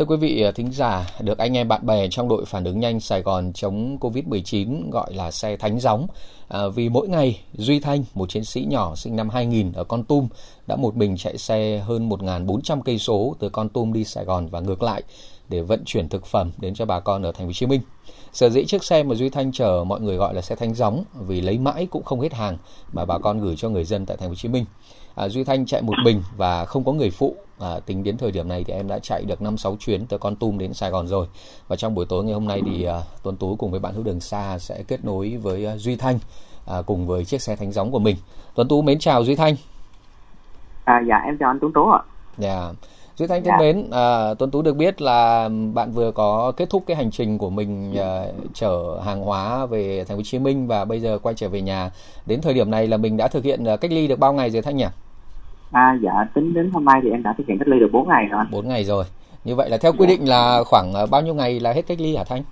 Thưa 0.00 0.06
quý 0.06 0.16
vị 0.16 0.42
à, 0.42 0.50
thính 0.50 0.72
giả, 0.72 1.10
được 1.20 1.38
anh 1.38 1.56
em 1.56 1.68
bạn 1.68 1.86
bè 1.86 2.08
trong 2.10 2.28
đội 2.28 2.44
phản 2.44 2.64
ứng 2.64 2.80
nhanh 2.80 3.00
Sài 3.00 3.22
Gòn 3.22 3.52
chống 3.54 3.98
Covid-19 4.00 4.90
gọi 4.90 5.14
là 5.14 5.30
xe 5.30 5.56
thánh 5.56 5.80
gióng. 5.80 6.06
À, 6.48 6.68
vì 6.68 6.88
mỗi 6.88 7.08
ngày, 7.08 7.40
Duy 7.52 7.80
Thanh, 7.80 8.04
một 8.14 8.28
chiến 8.28 8.44
sĩ 8.44 8.64
nhỏ 8.64 8.94
sinh 8.94 9.16
năm 9.16 9.28
2000 9.28 9.72
ở 9.72 9.84
Con 9.84 10.04
Tum, 10.04 10.28
đã 10.66 10.76
một 10.76 10.96
mình 10.96 11.16
chạy 11.16 11.38
xe 11.38 11.78
hơn 11.78 12.08
1.400 12.08 12.82
cây 12.82 12.98
số 12.98 13.36
từ 13.38 13.48
Con 13.48 13.68
Tum 13.68 13.92
đi 13.92 14.04
Sài 14.04 14.24
Gòn 14.24 14.46
và 14.46 14.60
ngược 14.60 14.82
lại 14.82 15.02
để 15.48 15.60
vận 15.60 15.82
chuyển 15.84 16.08
thực 16.08 16.26
phẩm 16.26 16.50
đến 16.58 16.74
cho 16.74 16.84
bà 16.84 17.00
con 17.00 17.22
ở 17.22 17.32
thành 17.32 17.46
phố 17.46 17.46
Hồ 17.46 17.52
Chí 17.52 17.66
Minh. 17.66 17.80
Sở 18.32 18.50
dĩ 18.50 18.64
chiếc 18.64 18.84
xe 18.84 19.02
mà 19.02 19.14
Duy 19.14 19.28
Thanh 19.28 19.52
chở 19.52 19.84
mọi 19.86 20.00
người 20.00 20.16
gọi 20.16 20.34
là 20.34 20.42
xe 20.42 20.54
thánh 20.56 20.74
gióng 20.74 21.04
vì 21.26 21.40
lấy 21.40 21.58
mãi 21.58 21.86
cũng 21.90 22.02
không 22.02 22.20
hết 22.20 22.32
hàng 22.32 22.58
mà 22.92 23.04
bà 23.04 23.18
con 23.18 23.40
gửi 23.40 23.56
cho 23.56 23.68
người 23.68 23.84
dân 23.84 24.06
tại 24.06 24.16
thành 24.16 24.28
phố 24.28 24.30
Hồ 24.30 24.34
Chí 24.34 24.48
Minh. 24.48 24.64
À, 25.20 25.28
Duy 25.28 25.44
Thanh 25.44 25.66
chạy 25.66 25.82
một 25.82 25.94
mình 26.04 26.22
và 26.36 26.64
không 26.64 26.84
có 26.84 26.92
người 26.92 27.10
phụ. 27.10 27.36
À, 27.58 27.80
tính 27.86 28.04
đến 28.04 28.16
thời 28.16 28.30
điểm 28.30 28.48
này 28.48 28.64
thì 28.64 28.72
em 28.72 28.88
đã 28.88 28.98
chạy 28.98 29.24
được 29.24 29.40
5-6 29.40 29.76
chuyến 29.76 30.06
từ 30.06 30.18
Con 30.18 30.36
Tum 30.36 30.58
đến 30.58 30.74
Sài 30.74 30.90
Gòn 30.90 31.06
rồi. 31.06 31.26
Và 31.68 31.76
trong 31.76 31.94
buổi 31.94 32.06
tối 32.08 32.24
ngày 32.24 32.34
hôm 32.34 32.48
nay 32.48 32.62
thì 32.66 32.84
à, 32.84 33.00
Tuấn 33.22 33.36
Tú 33.36 33.56
cùng 33.56 33.70
với 33.70 33.80
bạn 33.80 33.94
hữu 33.94 34.04
đường 34.04 34.20
xa 34.20 34.58
sẽ 34.58 34.82
kết 34.88 35.04
nối 35.04 35.36
với 35.42 35.66
à, 35.66 35.76
Duy 35.76 35.96
Thanh 35.96 36.18
à, 36.66 36.76
cùng 36.86 37.06
với 37.06 37.24
chiếc 37.24 37.42
xe 37.42 37.56
thánh 37.56 37.72
gióng 37.72 37.90
của 37.90 37.98
mình. 37.98 38.16
Tuấn 38.54 38.68
Tú 38.68 38.82
mến 38.82 38.98
chào 38.98 39.24
Duy 39.24 39.34
Thanh. 39.34 39.54
À, 40.84 41.02
dạ 41.08 41.16
em 41.24 41.36
chào 41.40 41.50
anh 41.50 41.58
Tuấn 41.60 41.72
Tú 41.72 41.90
ạ. 41.90 42.02
Dạ. 42.38 42.72
Duy 43.16 43.26
Thanh 43.26 43.44
thân 43.44 43.52
dạ. 43.52 43.58
mến, 43.58 43.90
à, 43.90 44.34
Tuấn 44.34 44.50
Tú 44.50 44.62
được 44.62 44.76
biết 44.76 45.02
là 45.02 45.48
bạn 45.74 45.92
vừa 45.92 46.12
có 46.12 46.52
kết 46.56 46.70
thúc 46.70 46.84
cái 46.86 46.96
hành 46.96 47.10
trình 47.10 47.38
của 47.38 47.50
mình 47.50 47.94
à, 47.98 48.24
chở 48.54 49.00
hàng 49.04 49.20
hóa 49.20 49.66
về 49.66 50.04
thành 50.04 50.16
phố 50.16 50.18
Hồ 50.18 50.22
Chí 50.24 50.38
Minh 50.38 50.66
và 50.66 50.84
bây 50.84 51.00
giờ 51.00 51.18
quay 51.22 51.34
trở 51.34 51.48
về 51.48 51.60
nhà. 51.60 51.90
Đến 52.26 52.40
thời 52.40 52.54
điểm 52.54 52.70
này 52.70 52.86
là 52.86 52.96
mình 52.96 53.16
đã 53.16 53.28
thực 53.28 53.44
hiện 53.44 53.64
à, 53.64 53.76
cách 53.76 53.92
ly 53.92 54.06
được 54.06 54.18
bao 54.18 54.32
ngày 54.32 54.50
rồi 54.50 54.62
Thanh 54.62 54.76
nhỉ? 54.76 54.86
À 55.72 55.98
dạ, 56.02 56.12
tính 56.34 56.54
đến 56.54 56.70
hôm 56.70 56.84
nay 56.84 57.00
thì 57.02 57.10
em 57.10 57.22
đã 57.22 57.34
thực 57.38 57.46
hiện 57.46 57.58
cách 57.58 57.68
ly 57.68 57.78
được 57.78 57.92
4 57.92 58.08
ngày 58.08 58.26
rồi. 58.26 58.44
4 58.50 58.68
ngày 58.68 58.84
rồi. 58.84 59.04
Như 59.44 59.54
vậy 59.54 59.70
là 59.70 59.76
theo 59.76 59.92
quy 59.92 60.06
dạ. 60.06 60.06
định 60.06 60.28
là 60.28 60.62
khoảng 60.66 60.94
à, 60.94 61.06
bao 61.10 61.22
nhiêu 61.22 61.34
ngày 61.34 61.60
là 61.60 61.72
hết 61.72 61.82
cách 61.86 62.00
ly 62.00 62.16
hả 62.16 62.24
Thanh? 62.24 62.42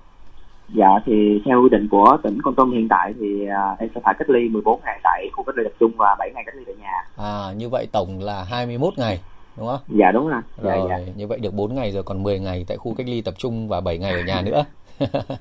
Dạ 0.75 0.89
thì 1.07 1.43
theo 1.45 1.63
quy 1.63 1.69
định 1.69 1.89
của 1.91 2.17
tỉnh 2.23 2.43
Con 2.43 2.55
Tum 2.55 2.73
hiện 2.73 2.89
tại 2.89 3.15
thì 3.21 3.47
à, 3.47 3.77
em 3.79 3.89
sẽ 3.95 4.01
phải 4.05 4.15
cách 4.19 4.31
ly 4.31 4.49
14 4.49 4.81
ngày 4.85 5.01
tại 5.03 5.29
khu 5.33 5.45
cách 5.45 5.57
ly 5.57 5.65
tập 5.65 5.73
trung 5.81 5.93
và 5.97 6.17
7 6.19 6.31
ngày 6.35 6.43
cách 6.47 6.55
ly 6.57 6.63
tại 6.67 6.75
nhà. 6.81 7.05
À 7.17 7.53
như 7.57 7.69
vậy 7.69 7.89
tổng 7.93 8.21
là 8.21 8.45
21 8.45 8.99
ngày 8.99 9.21
đúng 9.57 9.67
không? 9.67 9.81
Dạ 9.89 10.13
đúng 10.13 10.29
rồi. 10.29 10.41
Dạ, 10.63 10.77
rồi, 10.77 10.87
dạ. 10.89 10.99
như 11.17 11.27
vậy 11.27 11.39
được 11.39 11.55
4 11.55 11.75
ngày 11.75 11.93
rồi 11.93 12.03
còn 12.03 12.23
10 12.23 12.39
ngày 12.39 12.65
tại 12.69 12.77
khu 12.77 12.95
cách 12.95 13.07
ly 13.07 13.21
tập 13.21 13.35
trung 13.39 13.69
và 13.69 13.81
7 13.81 13.99
ngày 13.99 14.13
ở 14.13 14.23
nhà 14.27 14.43
nữa. 14.43 14.65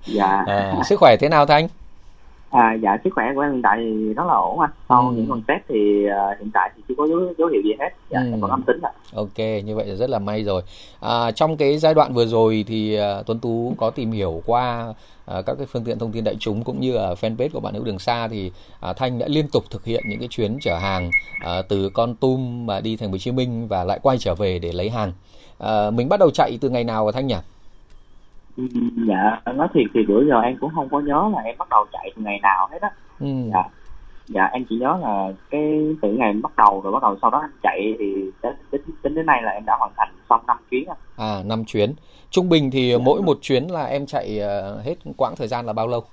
dạ. 0.06 0.44
À, 0.48 0.76
sức 0.86 1.00
khỏe 1.00 1.16
thế 1.20 1.30
nào 1.30 1.46
Thanh? 1.46 1.68
À, 2.50 2.74
dạ 2.84 2.98
sức 3.04 3.10
khỏe 3.16 3.26
của 3.36 3.42
em 3.42 3.52
hiện 3.52 3.62
tại 3.62 3.78
thì 3.80 4.14
rất 4.14 4.24
là 4.28 4.34
ổn 4.34 4.60
anh. 4.60 4.70
Sau 4.90 5.08
ừ. 5.08 5.14
những 5.16 5.30
lần 5.30 5.42
test 5.48 5.62
thì 5.70 6.06
uh, 6.06 6.40
hiện 6.40 6.52
tại 6.54 6.72
thì 6.76 6.84
chưa 6.88 6.96
có 6.98 7.08
dấu, 7.08 7.20
dấu 7.38 7.48
hiệu 7.48 7.62
gì 7.64 7.72
hết. 7.80 7.90
Dạ, 8.10 8.20
ừ. 8.20 8.32
em 8.32 8.42
còn 8.42 8.52
âm 8.52 8.62
tính 8.62 8.82
ạ. 8.82 8.92
Ok, 9.16 9.38
như 9.66 9.76
vậy 9.76 9.86
là 9.86 9.96
rất 9.96 10.10
là 10.10 10.20
may 10.20 10.44
rồi. 10.44 10.62
À, 11.00 11.32
trong 11.32 11.58
cái 11.58 11.78
giai 11.78 11.94
đoạn 11.94 12.14
vừa 12.14 12.26
rồi 12.26 12.66
thì 12.68 13.00
uh, 13.00 13.26
Tuấn 13.26 13.40
Tú 13.40 13.74
có 13.78 13.90
tìm 13.90 14.12
hiểu 14.12 14.42
qua 14.46 14.94
uh, 15.38 15.46
các 15.46 15.56
cái 15.58 15.66
phương 15.66 15.84
tiện 15.84 16.00
thông 16.00 16.12
tin 16.12 16.24
đại 16.24 16.36
chúng 16.40 16.64
cũng 16.64 16.80
như 16.80 16.96
ở 16.96 17.14
fanpage 17.14 17.50
của 17.54 17.60
bạn 17.60 17.74
hữu 17.74 17.84
đường 17.84 18.00
xa 18.00 18.28
thì 18.28 18.52
uh, 18.90 18.98
Thanh 18.98 19.20
đã 19.20 19.28
liên 19.30 19.48
tục 19.48 19.64
thực 19.72 19.86
hiện 19.86 20.04
những 20.10 20.20
cái 20.20 20.28
chuyến 20.28 20.58
chở 20.62 20.78
hàng 20.78 21.12
uh, 21.44 21.68
từ 21.70 21.90
Con 21.90 22.16
Tum 22.16 22.66
mà 22.66 22.82
đi 22.82 22.98
thành 22.98 23.10
phố 23.10 23.12
Hồ 23.12 23.18
Chí 23.18 23.32
Minh 23.32 23.68
và 23.68 23.84
lại 23.84 24.00
quay 24.02 24.18
trở 24.18 24.36
về 24.36 24.60
để 24.60 24.72
lấy 24.72 24.90
hàng. 24.90 25.14
Uh, 25.64 25.94
mình 25.94 26.10
bắt 26.10 26.20
đầu 26.20 26.32
chạy 26.32 26.58
từ 26.62 26.70
ngày 26.70 26.84
nào 26.84 27.12
Thanh 27.12 27.28
nhỉ? 27.28 27.36
Dạ 29.08 29.42
nói 29.56 29.68
thiệt 29.74 29.86
thì 29.94 30.06
bữa 30.08 30.26
giờ 30.26 30.42
em 30.42 30.58
cũng 30.58 30.72
không 30.76 30.90
có 30.90 31.00
nhớ 31.00 31.30
là 31.36 31.42
em 31.42 31.56
bắt 31.58 31.70
đầu 31.70 31.86
chạy 31.92 32.12
từ 32.16 32.22
ngày 32.22 32.40
nào 32.44 32.68
hết 32.72 32.82
á. 32.82 32.90
Ừ. 33.20 33.28
dạ. 33.54 33.64
Dạ 34.28 34.46
em 34.46 34.66
chỉ 34.70 34.76
nhớ 34.76 34.98
là 35.02 35.32
cái 35.50 35.96
từ 36.02 36.12
ngày 36.12 36.34
bắt 36.34 36.56
đầu 36.58 36.82
rồi 36.84 36.94
bắt 36.94 37.02
đầu 37.02 37.18
sau 37.22 37.30
đó 37.30 37.40
em 37.40 37.52
chạy 37.64 37.96
thì 38.00 38.32
tính, 38.72 38.82
tính 39.02 39.16
đến 39.16 39.26
nay 39.26 39.42
là 39.42 39.52
em 39.52 39.66
đã 39.66 39.76
hoàn 39.80 39.92
thành 39.98 40.10
xong 40.30 40.42
5 40.48 40.58
chuyến 40.72 40.90
à 41.18 41.44
5 41.46 41.66
chuyến. 41.66 41.94
Trung 42.30 42.50
bình 42.50 42.72
thì 42.72 42.92
dạ. 42.92 42.98
mỗi 43.06 43.22
một 43.22 43.38
chuyến 43.42 43.68
là 43.72 43.86
em 43.86 44.06
chạy 44.06 44.40
ờ, 44.40 44.82
hết 44.86 44.96
quãng 45.18 45.34
thời 45.38 45.48
gian 45.48 45.66
là 45.66 45.74
bao 45.74 45.88
lâu? 45.88 46.04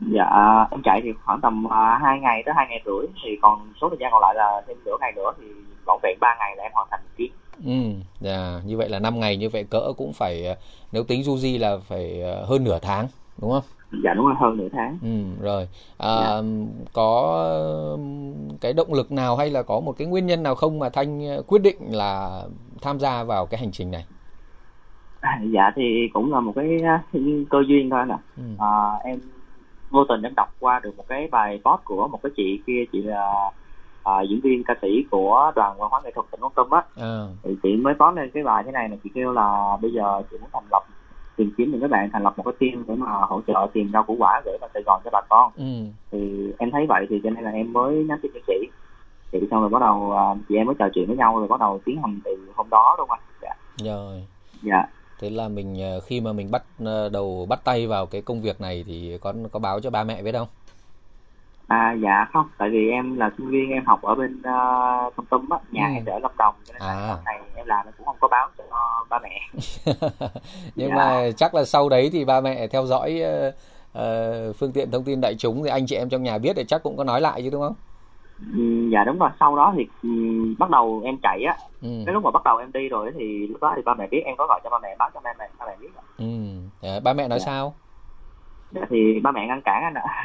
Dạ 0.00 0.26
em 0.70 0.80
chạy 0.84 1.00
thì 1.04 1.12
khoảng 1.24 1.40
tầm 1.40 1.66
à, 1.72 1.98
hai 2.02 2.20
ngày 2.20 2.42
tới 2.46 2.54
hai 2.56 2.66
ngày 2.70 2.82
rưỡi 2.84 3.06
thì 3.24 3.30
còn 3.42 3.72
số 3.80 3.88
thời 3.88 3.98
gian 4.00 4.12
còn 4.12 4.22
lại 4.22 4.34
là 4.34 4.62
thêm 4.68 4.76
nửa 4.84 4.96
ngày 5.00 5.12
nữa 5.16 5.32
thì 5.40 5.46
vỏn 5.86 5.98
vẹn 6.02 6.18
3 6.20 6.36
ngày 6.38 6.56
là 6.56 6.62
em 6.62 6.72
hoàn 6.74 6.88
thành 6.90 7.00
chuyến 7.16 7.32
Ừ, 7.66 7.72
dạ, 8.20 8.60
như 8.64 8.76
vậy 8.76 8.88
là 8.88 8.98
5 8.98 9.20
ngày 9.20 9.36
như 9.36 9.48
vậy 9.48 9.64
cỡ 9.70 9.92
cũng 9.96 10.12
phải 10.12 10.46
ờ, 10.46 10.54
nếu 10.92 11.04
tính 11.04 11.22
du 11.22 11.38
di 11.38 11.58
là 11.58 11.76
phải 11.78 12.20
ờ, 12.20 12.44
hơn 12.44 12.64
nửa 12.64 12.78
tháng 12.82 13.08
đúng 13.40 13.50
không? 13.50 13.62
Dạ 14.04 14.14
đúng 14.14 14.26
rồi 14.26 14.34
hơn 14.40 14.56
nửa 14.56 14.68
tháng. 14.72 14.98
Ừ 15.02 15.42
rồi. 15.42 15.68
À, 15.98 16.16
dạ. 16.22 16.42
có 16.92 17.36
cái 18.60 18.72
động 18.72 18.94
lực 18.94 19.12
nào 19.12 19.36
hay 19.36 19.50
là 19.50 19.62
có 19.62 19.80
một 19.80 19.94
cái 19.98 20.06
nguyên 20.06 20.26
nhân 20.26 20.42
nào 20.42 20.54
không 20.54 20.78
mà 20.78 20.88
Thanh 20.90 21.42
quyết 21.46 21.62
định 21.62 21.76
là 21.90 22.42
tham 22.82 22.98
gia 22.98 23.24
vào 23.24 23.46
cái 23.46 23.60
hành 23.60 23.72
trình 23.72 23.90
này? 23.90 24.04
À, 25.20 25.40
dạ 25.54 25.70
thì 25.76 26.08
cũng 26.12 26.32
là 26.32 26.40
một 26.40 26.52
cái 26.56 26.78
cơ 27.50 27.58
duyên 27.68 27.90
thôi 27.90 28.00
nè. 28.08 28.16
Ừ. 28.36 28.42
À, 28.58 28.66
em 29.04 29.20
vô 29.90 30.04
tình 30.08 30.22
em 30.22 30.34
đọc 30.34 30.48
qua 30.60 30.80
được 30.80 30.96
một 30.96 31.04
cái 31.08 31.28
bài 31.30 31.60
post 31.64 31.84
của 31.84 32.08
một 32.08 32.20
cái 32.22 32.32
chị 32.36 32.62
kia 32.66 32.84
chị 32.92 33.02
là 33.02 33.50
uh, 34.08 34.28
diễn 34.28 34.40
viên 34.40 34.64
ca 34.64 34.74
sĩ 34.82 35.04
của 35.10 35.52
đoàn 35.56 35.76
văn 35.78 35.90
hóa 35.90 36.00
nghệ 36.04 36.10
thuật 36.14 36.26
tỉnh 36.30 36.40
Con 36.40 36.52
Tum 36.54 36.70
á. 36.70 36.82
À. 36.96 37.26
thì 37.42 37.56
chị 37.62 37.76
mới 37.76 37.94
có 37.98 38.10
lên 38.10 38.30
cái 38.34 38.42
bài 38.42 38.62
thế 38.66 38.72
này 38.72 38.88
là 38.88 38.96
chị 39.04 39.10
kêu 39.14 39.32
là 39.32 39.76
bây 39.82 39.92
giờ 39.92 40.22
chị 40.30 40.36
muốn 40.40 40.50
thành 40.52 40.64
lập 40.70 40.82
tìm 41.36 41.52
kiếm 41.56 41.70
những 41.70 41.80
cái 41.80 41.88
bạn 41.88 42.10
thành 42.12 42.22
lập 42.22 42.34
một 42.36 42.42
cái 42.44 42.54
team 42.60 42.84
để 42.88 42.94
mà 42.94 43.06
hỗ 43.10 43.40
trợ 43.46 43.66
tìm 43.72 43.90
rau 43.92 44.02
củ 44.02 44.16
quả 44.18 44.42
gửi 44.44 44.58
vào 44.60 44.70
Sài 44.74 44.82
Gòn 44.82 45.00
cho 45.04 45.10
bà 45.12 45.20
con. 45.28 45.52
Ừ. 45.56 45.86
thì 46.10 46.52
em 46.58 46.70
thấy 46.70 46.86
vậy 46.88 47.06
thì 47.10 47.20
cho 47.24 47.30
nên 47.30 47.44
là 47.44 47.50
em 47.50 47.72
mới 47.72 48.04
nhắn 48.04 48.18
tin 48.22 48.32
cho 48.34 48.40
chị. 48.46 48.68
Thì 49.32 49.38
xong 49.50 49.60
rồi 49.60 49.68
bắt 49.68 49.78
đầu 49.80 50.14
chị 50.48 50.56
em 50.56 50.66
mới 50.66 50.76
trò 50.78 50.88
chuyện 50.94 51.06
với 51.06 51.16
nhau 51.16 51.38
rồi 51.38 51.48
bắt 51.48 51.60
đầu 51.60 51.80
tiến 51.84 52.02
hành 52.02 52.20
từ 52.24 52.36
hôm 52.54 52.70
đó 52.70 52.94
đúng 52.98 53.08
không 53.08 53.18
dạ. 53.42 53.54
Rồi. 53.84 54.26
Dạ. 54.62 54.86
Thế 55.20 55.30
là 55.30 55.48
mình 55.48 55.76
khi 56.06 56.20
mà 56.20 56.32
mình 56.32 56.50
bắt 56.50 56.62
đầu 57.12 57.46
bắt 57.48 57.60
tay 57.64 57.86
vào 57.86 58.06
cái 58.06 58.22
công 58.22 58.42
việc 58.42 58.60
này 58.60 58.84
thì 58.86 59.18
có 59.20 59.34
có 59.52 59.58
báo 59.58 59.80
cho 59.80 59.90
ba 59.90 60.04
mẹ 60.04 60.22
biết 60.22 60.32
không 60.32 60.48
À 61.72 61.92
dạ 61.92 62.26
không, 62.32 62.46
tại 62.58 62.70
vì 62.70 62.90
em 62.90 63.16
là 63.16 63.30
sinh 63.38 63.50
viên 63.50 63.70
em 63.70 63.84
học 63.86 64.02
ở 64.02 64.14
bên 64.14 64.38
uh, 64.38 65.14
Thông 65.16 65.26
Tum 65.30 65.48
á, 65.50 65.58
nhà 65.70 65.86
ừ. 65.86 65.92
em 65.94 66.04
ở 66.06 66.18
Lâm 66.18 66.30
Đồng 66.38 66.54
cho 66.64 66.72
nên 66.72 66.82
à. 66.82 66.94
là 66.94 67.18
này 67.24 67.40
em 67.54 67.66
làm 67.66 67.86
cũng 67.96 68.06
không 68.06 68.16
có 68.20 68.28
báo 68.28 68.48
cho 68.58 68.64
ba 69.10 69.18
mẹ. 69.18 69.40
Nhưng 70.76 70.88
dạ. 70.88 70.96
mà 70.96 71.30
chắc 71.36 71.54
là 71.54 71.64
sau 71.64 71.88
đấy 71.88 72.10
thì 72.12 72.24
ba 72.24 72.40
mẹ 72.40 72.66
theo 72.66 72.86
dõi 72.86 73.22
uh, 73.22 73.54
uh, 73.98 74.56
phương 74.56 74.72
tiện 74.72 74.90
thông 74.90 75.04
tin 75.04 75.20
đại 75.20 75.34
chúng 75.38 75.62
thì 75.64 75.70
anh 75.70 75.86
chị 75.86 75.96
em 75.96 76.08
trong 76.08 76.22
nhà 76.22 76.38
biết 76.38 76.52
thì 76.56 76.64
chắc 76.64 76.82
cũng 76.82 76.96
có 76.96 77.04
nói 77.04 77.20
lại 77.20 77.42
chứ 77.42 77.50
đúng 77.50 77.62
không? 77.62 77.74
Ừ, 78.56 78.88
dạ 78.92 79.04
đúng 79.04 79.18
rồi, 79.18 79.30
sau 79.40 79.56
đó 79.56 79.74
thì 79.76 79.86
um, 80.02 80.54
bắt 80.58 80.70
đầu 80.70 81.02
em 81.04 81.16
chạy 81.22 81.44
á, 81.44 81.56
ừ. 81.82 81.88
cái 82.06 82.14
lúc 82.14 82.24
mà 82.24 82.30
bắt 82.30 82.44
đầu 82.44 82.56
em 82.56 82.72
đi 82.72 82.88
rồi 82.88 83.12
thì 83.18 83.46
lúc 83.46 83.60
đó 83.60 83.72
thì 83.76 83.82
ba 83.82 83.94
mẹ 83.94 84.06
biết 84.06 84.22
em 84.24 84.36
có 84.36 84.46
gọi 84.46 84.60
cho 84.64 84.70
ba 84.70 84.78
mẹ 84.82 84.96
báo 84.98 85.10
cho 85.14 85.20
ba 85.20 85.32
mẹ 85.38 85.48
ba 85.58 85.66
mẹ 85.66 85.76
biết. 85.80 85.88
Ừ. 86.18 86.26
À, 86.88 87.00
ba 87.04 87.12
mẹ 87.12 87.28
nói 87.28 87.38
dạ. 87.38 87.46
sao? 87.46 87.74
Thì 88.90 89.20
ba 89.20 89.30
mẹ 89.30 89.46
ngăn 89.46 89.62
cản 89.62 89.82
anh 89.82 89.94
ạ 89.94 90.24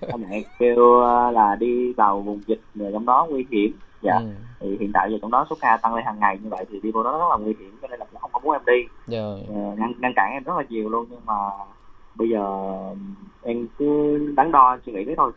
ba 0.08 0.16
mẹ 0.16 0.42
kêu 0.58 1.00
ờ, 1.00 1.30
là 1.30 1.56
đi 1.60 1.92
vào 1.92 2.20
vùng 2.20 2.40
dịch 2.46 2.60
rồi 2.74 2.90
trong 2.92 3.06
đó 3.06 3.26
nguy 3.30 3.46
hiểm 3.50 3.72
dạ 4.02 4.16
ừ. 4.16 4.26
thì 4.60 4.76
hiện 4.80 4.90
tại 4.94 5.08
giờ 5.10 5.18
trong 5.22 5.30
đó 5.30 5.46
số 5.50 5.56
ca 5.60 5.76
tăng 5.76 5.94
lên 5.94 6.04
hàng 6.04 6.20
ngày 6.20 6.38
như 6.42 6.48
vậy 6.48 6.64
thì 6.70 6.80
đi 6.80 6.90
vô 6.90 7.02
đó 7.02 7.18
rất 7.18 7.26
là 7.30 7.36
nguy 7.36 7.54
hiểm 7.58 7.78
cho 7.82 7.88
nên 7.88 8.00
là 8.00 8.06
cũng 8.12 8.20
không 8.20 8.30
có 8.32 8.40
muốn 8.40 8.52
em 8.52 8.62
đi 8.66 8.88
rồi. 9.16 9.40
Ờ, 9.48 9.74
ngăn 9.78 9.92
ngăn 9.98 10.12
cản 10.16 10.32
em 10.32 10.42
rất 10.42 10.56
là 10.56 10.64
nhiều 10.68 10.88
luôn 10.88 11.06
nhưng 11.10 11.20
mà 11.26 11.34
bây 12.14 12.28
giờ 12.28 12.74
em 13.42 13.66
cứ 13.78 14.18
đắn 14.36 14.52
đo 14.52 14.78
suy 14.86 14.92
nghĩ 14.92 15.04
thế 15.04 15.14
thôi 15.16 15.32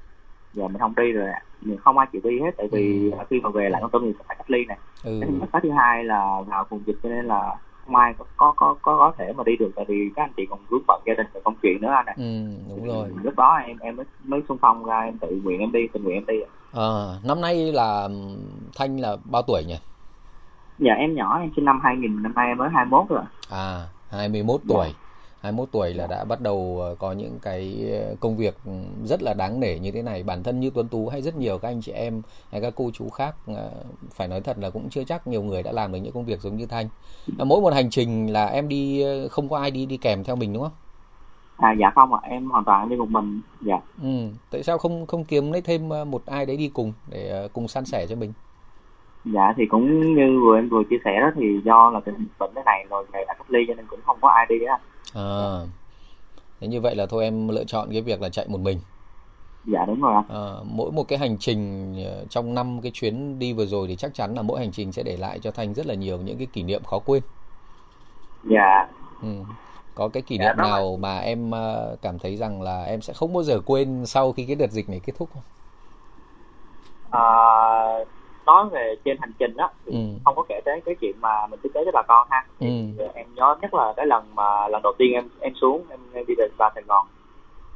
giờ 0.54 0.68
mình 0.68 0.78
không 0.80 0.94
đi 0.96 1.12
rồi 1.12 1.28
mình 1.62 1.78
không 1.78 1.98
ai 1.98 2.08
chịu 2.12 2.22
đi 2.24 2.40
hết 2.40 2.52
tại 2.58 2.68
vì 2.72 3.12
ừ. 3.12 3.18
khi 3.30 3.40
mà 3.40 3.50
về 3.50 3.70
lại 3.70 3.82
con 3.82 3.92
tôm 3.92 4.02
thì 4.06 4.14
phải 4.28 4.36
cách 4.38 4.52
ly 4.52 4.66
này 4.66 4.78
ừ. 5.04 5.22
cái 5.54 5.62
thứ 5.64 5.72
hai 5.72 6.04
là 6.04 6.42
vào 6.48 6.66
vùng 6.70 6.82
dịch 6.86 6.96
cho 7.04 7.10
nên 7.10 7.26
là 7.26 7.56
không 7.90 7.96
ai 7.96 8.14
có 8.18 8.26
có 8.58 8.76
có 8.82 8.96
có 8.98 9.12
thể 9.18 9.34
mà 9.34 9.44
đi 9.44 9.56
được 9.60 9.72
tại 9.76 9.86
vì 9.88 10.10
các 10.16 10.24
anh 10.24 10.32
chị 10.38 10.46
còn 10.50 10.60
vướng 10.70 10.82
bận 10.88 11.02
gia 11.06 11.14
đình 11.14 11.28
và 11.34 11.40
công 11.44 11.56
chuyện 11.62 11.82
nữa 11.82 11.90
anh 11.92 12.06
ạ. 12.06 12.14
Ừ, 12.18 12.24
đúng 12.70 12.88
rồi. 12.88 13.10
Lúc 13.24 13.34
đó 13.38 13.56
em 13.68 13.78
em 13.80 13.96
mới 13.96 14.06
mới 14.24 14.42
xung 14.50 14.58
phong 14.62 14.86
ra 14.86 15.00
em 15.00 15.18
tự 15.18 15.42
nguyện 15.44 15.60
em 15.60 15.72
đi, 15.72 15.88
tình 15.94 16.04
nguyện 16.04 16.16
em 16.16 16.26
đi. 16.26 16.36
À, 16.74 16.90
năm 17.24 17.42
nay 17.42 17.72
là 17.72 18.10
Thanh 18.76 18.98
là 18.98 19.18
bao 19.32 19.42
tuổi 19.42 19.64
nhỉ? 19.68 19.78
Dạ 20.80 20.94
em 20.94 21.16
nhỏ 21.16 21.40
em 21.40 21.50
sinh 21.56 21.66
năm 21.66 21.80
2000 21.84 22.24
năm 22.24 22.34
nay 22.36 22.48
em 22.48 22.58
mới 22.58 22.70
21 22.70 23.10
rồi. 23.10 23.24
À, 23.50 23.88
21 24.12 24.62
tuổi. 24.68 24.88
Dạ. 24.88 25.09
21 25.42 25.70
tuổi 25.72 25.94
là 25.94 26.08
đã 26.08 26.26
bắt 26.26 26.42
đầu 26.42 26.78
ờ, 26.82 26.96
có 27.00 27.12
những 27.12 27.40
cái 27.42 27.90
ờ, 27.92 28.16
công 28.20 28.38
việc 28.38 28.56
rất 29.06 29.22
là 29.24 29.34
đáng 29.34 29.60
nể 29.60 29.80
như 29.80 29.92
thế 29.92 30.02
này 30.02 30.24
bản 30.24 30.44
thân 30.44 30.60
như 30.60 30.70
Tuấn 30.70 30.88
Tú 30.88 31.08
hay 31.10 31.22
rất 31.22 31.36
nhiều 31.36 31.58
các 31.60 31.68
anh 31.68 31.82
chị 31.82 31.92
em 31.92 32.22
hay 32.52 32.62
các 32.62 32.74
cô 32.76 32.92
chú 32.94 33.10
khác 33.10 33.36
ờ, 33.48 33.72
phải 34.12 34.28
nói 34.28 34.42
thật 34.42 34.58
là 34.58 34.70
cũng 34.70 34.90
chưa 34.90 35.04
chắc 35.04 35.28
nhiều 35.28 35.44
người 35.44 35.64
đã 35.64 35.72
làm 35.72 35.92
được 35.92 36.00
những 36.00 36.14
công 36.14 36.26
việc 36.26 36.42
giống 36.42 36.58
như 36.58 36.66
Thanh 36.66 36.88
mỗi 37.38 37.62
một 37.62 37.74
hành 37.74 37.90
trình 37.90 38.34
là 38.34 38.46
em 38.46 38.68
đi 38.70 39.04
không 39.32 39.50
có 39.50 39.58
ai 39.58 39.72
đi 39.72 39.86
đi 39.86 39.98
kèm 39.98 40.24
theo 40.24 40.36
mình 40.36 40.54
đúng 40.54 40.64
không? 40.64 40.72
À 41.58 41.76
dạ 41.80 41.92
không 41.96 42.14
ạ, 42.14 42.20
em 42.24 42.50
hoàn 42.50 42.66
toàn 42.66 42.90
đi 42.90 42.96
một 42.96 43.10
mình. 43.10 43.42
Dạ. 43.62 43.80
Ừ, 44.02 44.08
tại 44.52 44.64
sao 44.64 44.78
không 44.78 45.08
không 45.08 45.26
kiếm 45.26 45.52
lấy 45.52 45.62
thêm 45.62 45.90
một 45.90 46.26
ai 46.26 46.46
đấy 46.46 46.58
đi 46.58 46.70
cùng 46.74 46.94
để 47.08 47.48
cùng 47.54 47.68
san 47.68 47.86
sẻ 47.86 48.06
cho 48.10 48.16
mình? 48.16 48.34
Dạ 49.34 49.54
thì 49.58 49.66
cũng 49.66 50.16
như 50.16 50.40
vừa 50.44 50.58
em 50.58 50.70
vừa 50.70 50.84
chia 50.90 51.00
sẻ 51.06 51.20
đó 51.22 51.32
thì 51.36 51.60
do 51.66 51.90
là 51.90 52.00
tình 52.00 52.16
bệnh 52.40 52.52
thế 52.56 52.62
này 52.66 52.86
rồi 52.90 53.06
ngày 53.14 53.26
đã 53.28 53.34
cách 53.34 53.52
ly 53.52 53.60
cho 53.68 53.74
nên 53.74 53.86
cũng 53.90 54.00
không 54.06 54.18
có 54.22 54.30
ai 54.30 54.46
đi 54.50 54.56
á. 54.66 54.80
À 55.16 55.60
thế 56.62 56.68
như 56.68 56.82
vậy 56.82 56.96
là 56.96 57.06
thôi 57.06 57.24
em 57.24 57.48
lựa 57.48 57.64
chọn 57.64 57.90
cái 57.92 58.02
việc 58.02 58.22
là 58.22 58.30
chạy 58.30 58.48
một 58.50 58.60
mình. 58.60 58.80
Dạ 59.66 59.86
đúng 59.86 60.02
rồi 60.02 60.24
à, 60.30 60.46
mỗi 60.66 60.92
một 60.92 61.04
cái 61.08 61.20
hành 61.20 61.38
trình 61.38 61.94
ờ, 62.06 62.26
trong 62.30 62.56
năm 62.56 62.80
cái 62.82 62.92
chuyến 62.92 63.40
đi 63.40 63.54
vừa 63.54 63.66
rồi 63.66 63.88
thì 63.88 63.96
chắc 63.96 64.14
chắn 64.14 64.36
là 64.36 64.42
mỗi 64.42 64.60
hành 64.60 64.72
trình 64.72 64.92
sẽ 64.92 65.04
để 65.04 65.18
lại 65.18 65.40
cho 65.40 65.52
thanh 65.52 65.74
rất 65.74 65.86
là 65.86 65.94
nhiều 65.94 66.18
những 66.18 66.38
cái 66.38 66.48
kỷ 66.54 66.64
niệm 66.64 66.84
khó 66.84 67.00
quên. 67.00 67.24
Dạ. 68.44 68.88
Ừ. 69.22 69.30
có 69.96 70.08
cái 70.08 70.22
kỷ 70.22 70.38
dạ, 70.38 70.46
niệm 70.46 70.56
dạ, 70.58 70.64
nào 70.64 70.98
mà 71.02 71.20
em 71.20 71.52
cảm 72.02 72.20
thấy 72.20 72.36
rằng 72.36 72.62
là 72.62 72.84
em 72.84 73.02
sẽ 73.02 73.14
không 73.14 73.34
bao 73.34 73.44
giờ 73.44 73.60
quên 73.66 74.06
sau 74.06 74.32
khi 74.32 74.46
cái 74.46 74.56
đợt 74.56 74.72
dịch 74.72 74.90
này 74.90 75.02
kết 75.06 75.14
thúc 75.18 75.30
không? 75.34 75.44
À, 77.12 77.24
nói 78.50 78.70
về 78.70 78.96
trên 79.06 79.18
hành 79.20 79.32
trình 79.40 79.58
đó 79.58 79.70
thì 79.86 79.92
ừ. 79.92 80.00
không 80.26 80.36
có 80.36 80.44
kể 80.50 80.62
tới 80.66 80.82
cái 80.86 80.96
chuyện 81.02 81.16
mà 81.22 81.48
mình 81.48 81.60
tiếp 81.64 81.70
tế 81.74 81.82
cho 81.86 81.92
bà 81.94 82.02
con 82.02 82.28
ha 82.32 82.46
ừ. 82.60 82.68
em 83.14 83.28
nhớ 83.36 83.56
nhất 83.62 83.74
là 83.74 83.94
cái 83.98 84.06
lần 84.06 84.24
mà 84.36 84.68
lần 84.68 84.82
đầu 84.84 84.94
tiên 84.98 85.14
em 85.14 85.30
em 85.40 85.54
xuống 85.62 85.84
em, 85.90 86.00
em 86.14 86.26
đi 86.28 86.34
về 86.38 86.48
vào 86.58 86.72
Sài 86.76 86.84
Gòn 86.88 87.08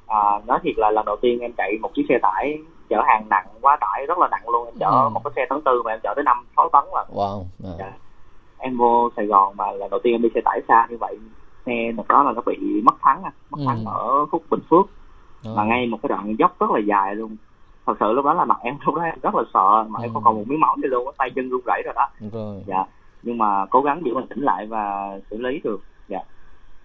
à, 0.07 0.19
nói 0.47 0.59
thiệt 0.63 0.77
là 0.77 0.91
lần 0.91 1.05
đầu 1.05 1.15
tiên 1.21 1.39
em 1.39 1.51
chạy 1.57 1.77
một 1.81 1.93
chiếc 1.93 2.05
xe 2.09 2.19
tải 2.21 2.57
chở 2.89 3.01
hàng 3.07 3.29
nặng 3.29 3.47
quá 3.61 3.77
tải 3.81 4.05
rất 4.05 4.17
là 4.17 4.27
nặng 4.27 4.49
luôn 4.49 4.65
em 4.65 4.73
chở 4.79 4.89
ừ. 4.89 5.09
một 5.09 5.21
cái 5.23 5.31
xe 5.35 5.45
tấn 5.49 5.61
tư 5.61 5.81
mà 5.85 5.91
em 5.91 5.99
chở 6.03 6.13
tới 6.15 6.23
năm 6.23 6.45
sáu 6.55 6.69
tấn 6.69 6.83
là 6.93 7.05
wow 7.13 7.43
yeah. 7.63 7.75
dạ. 7.79 7.91
em 8.57 8.77
vô 8.77 9.09
Sài 9.15 9.25
Gòn 9.25 9.57
mà 9.57 9.71
lần 9.71 9.89
đầu 9.89 9.99
tiên 10.03 10.13
em 10.13 10.21
đi 10.21 10.29
xe 10.35 10.41
tải 10.45 10.61
xa 10.67 10.87
như 10.89 10.97
vậy 10.97 11.19
xe 11.65 11.91
một 11.95 12.07
đó 12.07 12.23
là 12.23 12.31
nó 12.31 12.41
bị 12.45 12.81
mất 12.83 12.95
thắng 13.01 13.23
mất 13.23 13.57
ừ. 13.57 13.63
thắng 13.67 13.85
ở 13.85 14.25
khúc 14.31 14.43
Bình 14.49 14.61
Phước 14.69 14.85
ừ. 15.43 15.53
mà 15.55 15.63
ngay 15.63 15.87
một 15.87 15.97
cái 16.03 16.09
đoạn 16.09 16.35
dốc 16.39 16.59
rất 16.59 16.71
là 16.71 16.79
dài 16.79 17.15
luôn 17.15 17.35
thật 17.85 17.93
sự 17.99 18.11
lúc 18.13 18.25
đó 18.25 18.33
là 18.33 18.45
mặt 18.45 18.57
em 18.61 18.77
lúc 18.85 18.95
đó 18.95 19.01
em 19.01 19.19
rất 19.21 19.35
là 19.35 19.43
sợ 19.53 19.85
mà 19.89 19.99
ừ. 19.99 20.03
em 20.03 20.13
không 20.13 20.23
còn 20.23 20.35
một 20.35 20.43
miếng 20.47 20.59
máu 20.59 20.75
gì 20.83 20.87
luôn 20.87 21.15
tay 21.17 21.29
chân 21.35 21.49
run 21.49 21.61
rẩy 21.65 21.81
rồi 21.85 21.93
đó. 21.95 22.07
Rồi. 22.31 22.63
dạ. 22.65 22.85
Nhưng 23.23 23.37
mà 23.37 23.65
cố 23.65 23.81
gắng 23.81 24.01
giữ 24.05 24.13
bình 24.15 24.27
tĩnh 24.27 24.41
lại 24.41 24.65
và 24.65 25.17
xử 25.29 25.37
lý 25.37 25.59
được. 25.63 25.81
Dạ. 26.07 26.19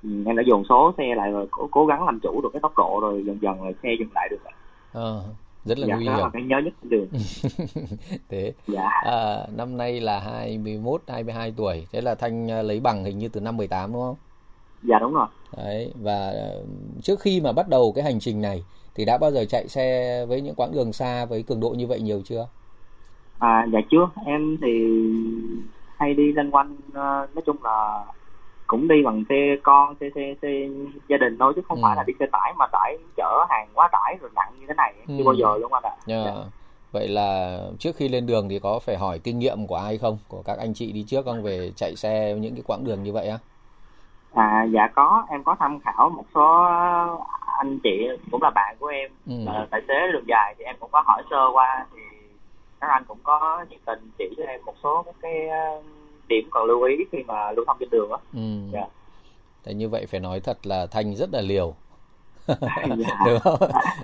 Ừ, 0.02 0.10
em 0.26 0.36
đã 0.36 0.42
dồn 0.46 0.64
số 0.68 0.94
xe 0.98 1.14
lại 1.14 1.32
rồi 1.32 1.46
cố, 1.50 1.68
cố 1.70 1.86
gắng 1.86 2.04
làm 2.04 2.20
chủ 2.20 2.40
được 2.42 2.48
cái 2.52 2.60
tốc 2.60 2.72
độ 2.76 2.98
rồi 3.02 3.24
dần 3.26 3.38
dần 3.42 3.62
là 3.62 3.72
xe 3.82 3.88
dừng 3.98 4.08
lại 4.14 4.28
được 4.30 4.38
ờ, 4.92 5.22
rất 5.64 5.78
là 5.78 5.86
dạ, 5.86 5.94
nguy 5.94 6.04
hiểm. 6.04 6.30
cái 6.32 6.42
nhớ 6.42 6.58
nhất 6.64 6.74
trên 6.82 6.90
đường. 6.90 7.08
Thế 8.28 8.52
dạ. 8.66 8.88
à, 9.04 9.46
năm 9.56 9.76
nay 9.76 10.00
là 10.00 10.20
21 10.20 11.02
22 11.08 11.54
tuổi. 11.56 11.86
Thế 11.92 12.00
là 12.00 12.14
thanh 12.14 12.50
à, 12.50 12.62
lấy 12.62 12.80
bằng 12.80 13.04
hình 13.04 13.18
như 13.18 13.28
từ 13.28 13.40
năm 13.40 13.56
18 13.56 13.92
đúng 13.92 14.02
không 14.02 14.16
dạ 14.82 14.98
đúng 14.98 15.14
rồi 15.14 15.26
đấy 15.56 15.92
và 16.02 16.28
ờ, 16.28 16.64
trước 17.02 17.20
khi 17.20 17.40
mà 17.40 17.52
bắt 17.52 17.68
đầu 17.68 17.92
cái 17.94 18.04
hành 18.04 18.20
trình 18.20 18.40
này 18.40 18.64
thì 18.94 19.04
đã 19.04 19.18
bao 19.18 19.30
giờ 19.30 19.44
chạy 19.48 19.68
xe 19.68 20.26
với 20.28 20.40
những 20.40 20.54
quãng 20.54 20.72
đường 20.72 20.92
xa 20.92 21.24
với 21.24 21.42
cường 21.42 21.60
độ 21.60 21.70
như 21.70 21.86
vậy 21.86 22.00
nhiều 22.00 22.22
chưa 22.24 22.48
à 23.38 23.66
dạ 23.72 23.78
chưa 23.90 24.10
em 24.26 24.56
thì 24.62 24.88
hay 25.96 26.14
đi 26.14 26.32
lanh 26.32 26.50
quanh 26.50 26.76
uh, 26.88 27.34
nói 27.34 27.42
chung 27.46 27.56
là 27.64 28.04
cũng 28.66 28.88
đi 28.88 29.02
bằng 29.04 29.24
xe 29.28 29.56
con 29.62 29.94
xe 30.00 30.10
xe 30.14 30.34
xe 30.42 30.68
gia 31.08 31.16
đình 31.16 31.36
thôi 31.38 31.52
chứ 31.56 31.62
không 31.68 31.78
ừ. 31.78 31.82
phải 31.82 31.96
là 31.96 32.04
đi 32.06 32.12
xe 32.20 32.26
tải 32.32 32.52
mà 32.58 32.66
tải 32.72 32.98
chở 33.16 33.46
hàng 33.48 33.68
quá 33.74 33.88
tải 33.92 34.16
rồi 34.20 34.30
nặng 34.34 34.52
như 34.60 34.66
thế 34.68 34.74
này 34.74 34.94
ừ. 35.08 35.14
chưa 35.18 35.24
bao 35.24 35.34
giờ 35.34 35.58
luôn 35.60 35.72
anh 35.72 35.82
ạ 35.82 35.96
yeah. 36.06 36.26
dạ. 36.26 36.42
vậy 36.92 37.08
là 37.08 37.58
trước 37.78 37.96
khi 37.96 38.08
lên 38.08 38.26
đường 38.26 38.48
thì 38.48 38.58
có 38.58 38.78
phải 38.78 38.96
hỏi 38.96 39.18
kinh 39.18 39.38
nghiệm 39.38 39.66
của 39.66 39.76
ai 39.76 39.98
không 39.98 40.18
của 40.28 40.42
các 40.42 40.58
anh 40.58 40.74
chị 40.74 40.92
đi 40.92 41.04
trước 41.08 41.24
không 41.24 41.42
về 41.42 41.72
chạy 41.76 41.96
xe 41.96 42.34
những 42.34 42.54
cái 42.54 42.62
quãng 42.66 42.84
đường 42.84 43.02
như 43.02 43.12
vậy 43.12 43.28
á 43.28 43.38
à 44.34 44.66
dạ 44.70 44.88
có 44.94 45.26
em 45.30 45.44
có 45.44 45.56
tham 45.58 45.80
khảo 45.80 46.08
một 46.08 46.24
số 46.34 46.64
anh 47.58 47.78
chị 47.82 48.08
cũng 48.30 48.42
là 48.42 48.50
bạn 48.50 48.76
của 48.78 48.86
em 48.86 49.10
ừ. 49.26 49.34
là 49.46 49.66
tài 49.70 49.80
xế 49.88 50.12
đường 50.12 50.24
dài 50.28 50.54
thì 50.58 50.64
em 50.64 50.76
cũng 50.80 50.90
có 50.92 51.02
hỏi 51.06 51.22
sơ 51.30 51.50
qua 51.52 51.86
thì 51.94 52.00
các 52.80 52.88
anh 52.88 53.04
cũng 53.08 53.18
có 53.22 53.64
nhiệt 53.70 53.80
tình 53.86 54.10
chỉ 54.18 54.24
cho 54.36 54.42
em 54.44 54.60
một 54.64 54.74
số 54.82 55.04
cái 55.22 55.48
ờ, 55.48 55.82
điểm 56.28 56.48
cần 56.52 56.64
lưu 56.64 56.82
ý 56.82 56.96
khi 57.12 57.18
mà 57.26 57.52
lưu 57.52 57.64
thông 57.66 57.76
trên 57.80 57.90
đường 57.90 58.10
á 58.10 58.18
ừ. 58.34 58.70
dạ. 58.72 58.86
Thế 59.64 59.74
như 59.74 59.88
vậy 59.88 60.06
phải 60.06 60.20
nói 60.20 60.40
thật 60.40 60.66
là 60.66 60.86
thanh 60.86 61.14
rất 61.14 61.28
là 61.32 61.40
liều 61.40 61.74
dạ. 62.48 63.24
đúng 63.26 63.38
không? 63.40 63.58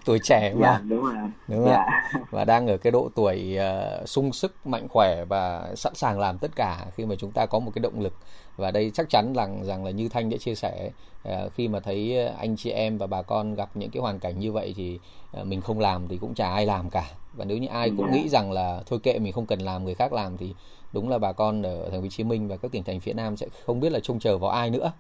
tuổi 0.04 0.18
trẻ 0.18 0.54
mà 0.54 0.60
dạ, 0.60 0.80
đúng 0.88 1.04
rồi 1.04 1.14
đúng 1.48 1.64
dạ. 1.66 1.86
và 2.30 2.44
đang 2.44 2.66
ở 2.66 2.76
cái 2.76 2.90
độ 2.90 3.08
tuổi 3.14 3.58
uh, 3.58 4.08
sung 4.08 4.32
sức 4.32 4.66
mạnh 4.66 4.88
khỏe 4.88 5.24
và 5.28 5.72
sẵn 5.76 5.94
sàng 5.94 6.18
làm 6.18 6.38
tất 6.38 6.50
cả 6.56 6.86
khi 6.96 7.04
mà 7.04 7.14
chúng 7.18 7.30
ta 7.30 7.46
có 7.46 7.58
một 7.58 7.70
cái 7.74 7.80
động 7.80 8.00
lực 8.00 8.14
và 8.56 8.70
đây 8.70 8.90
chắc 8.94 9.10
chắn 9.10 9.32
rằng 9.32 9.64
rằng 9.64 9.84
là 9.84 9.90
như 9.90 10.08
thanh 10.08 10.30
đã 10.30 10.36
chia 10.36 10.54
sẻ 10.54 10.90
uh, 11.28 11.52
khi 11.54 11.68
mà 11.68 11.80
thấy 11.80 12.26
anh 12.26 12.56
chị 12.56 12.70
em 12.70 12.98
và 12.98 13.06
bà 13.06 13.22
con 13.22 13.54
gặp 13.54 13.68
những 13.74 13.90
cái 13.90 14.00
hoàn 14.00 14.18
cảnh 14.18 14.38
như 14.38 14.52
vậy 14.52 14.74
thì 14.76 14.98
uh, 15.40 15.46
mình 15.46 15.60
không 15.60 15.80
làm 15.80 16.08
thì 16.08 16.18
cũng 16.18 16.34
chả 16.34 16.52
ai 16.52 16.66
làm 16.66 16.90
cả 16.90 17.04
và 17.36 17.44
nếu 17.44 17.58
như 17.58 17.68
ai 17.68 17.90
cũng 17.96 18.06
dạ. 18.06 18.12
nghĩ 18.12 18.28
rằng 18.28 18.52
là 18.52 18.82
thôi 18.86 18.98
kệ 19.02 19.18
mình 19.18 19.32
không 19.32 19.46
cần 19.46 19.58
làm 19.58 19.84
người 19.84 19.94
khác 19.94 20.12
làm 20.12 20.36
thì 20.36 20.54
đúng 20.92 21.08
là 21.08 21.18
bà 21.18 21.32
con 21.32 21.62
ở 21.62 21.82
thành 21.82 22.00
phố 22.00 22.00
Hồ 22.00 22.08
Chí 22.10 22.24
Minh 22.24 22.48
và 22.48 22.56
các 22.56 22.72
tỉnh 22.72 22.84
thành 22.84 23.00
phía 23.00 23.12
Nam 23.12 23.36
sẽ 23.36 23.46
không 23.66 23.80
biết 23.80 23.92
là 23.92 24.00
trông 24.02 24.18
chờ 24.18 24.38
vào 24.38 24.50
ai 24.50 24.70
nữa 24.70 24.92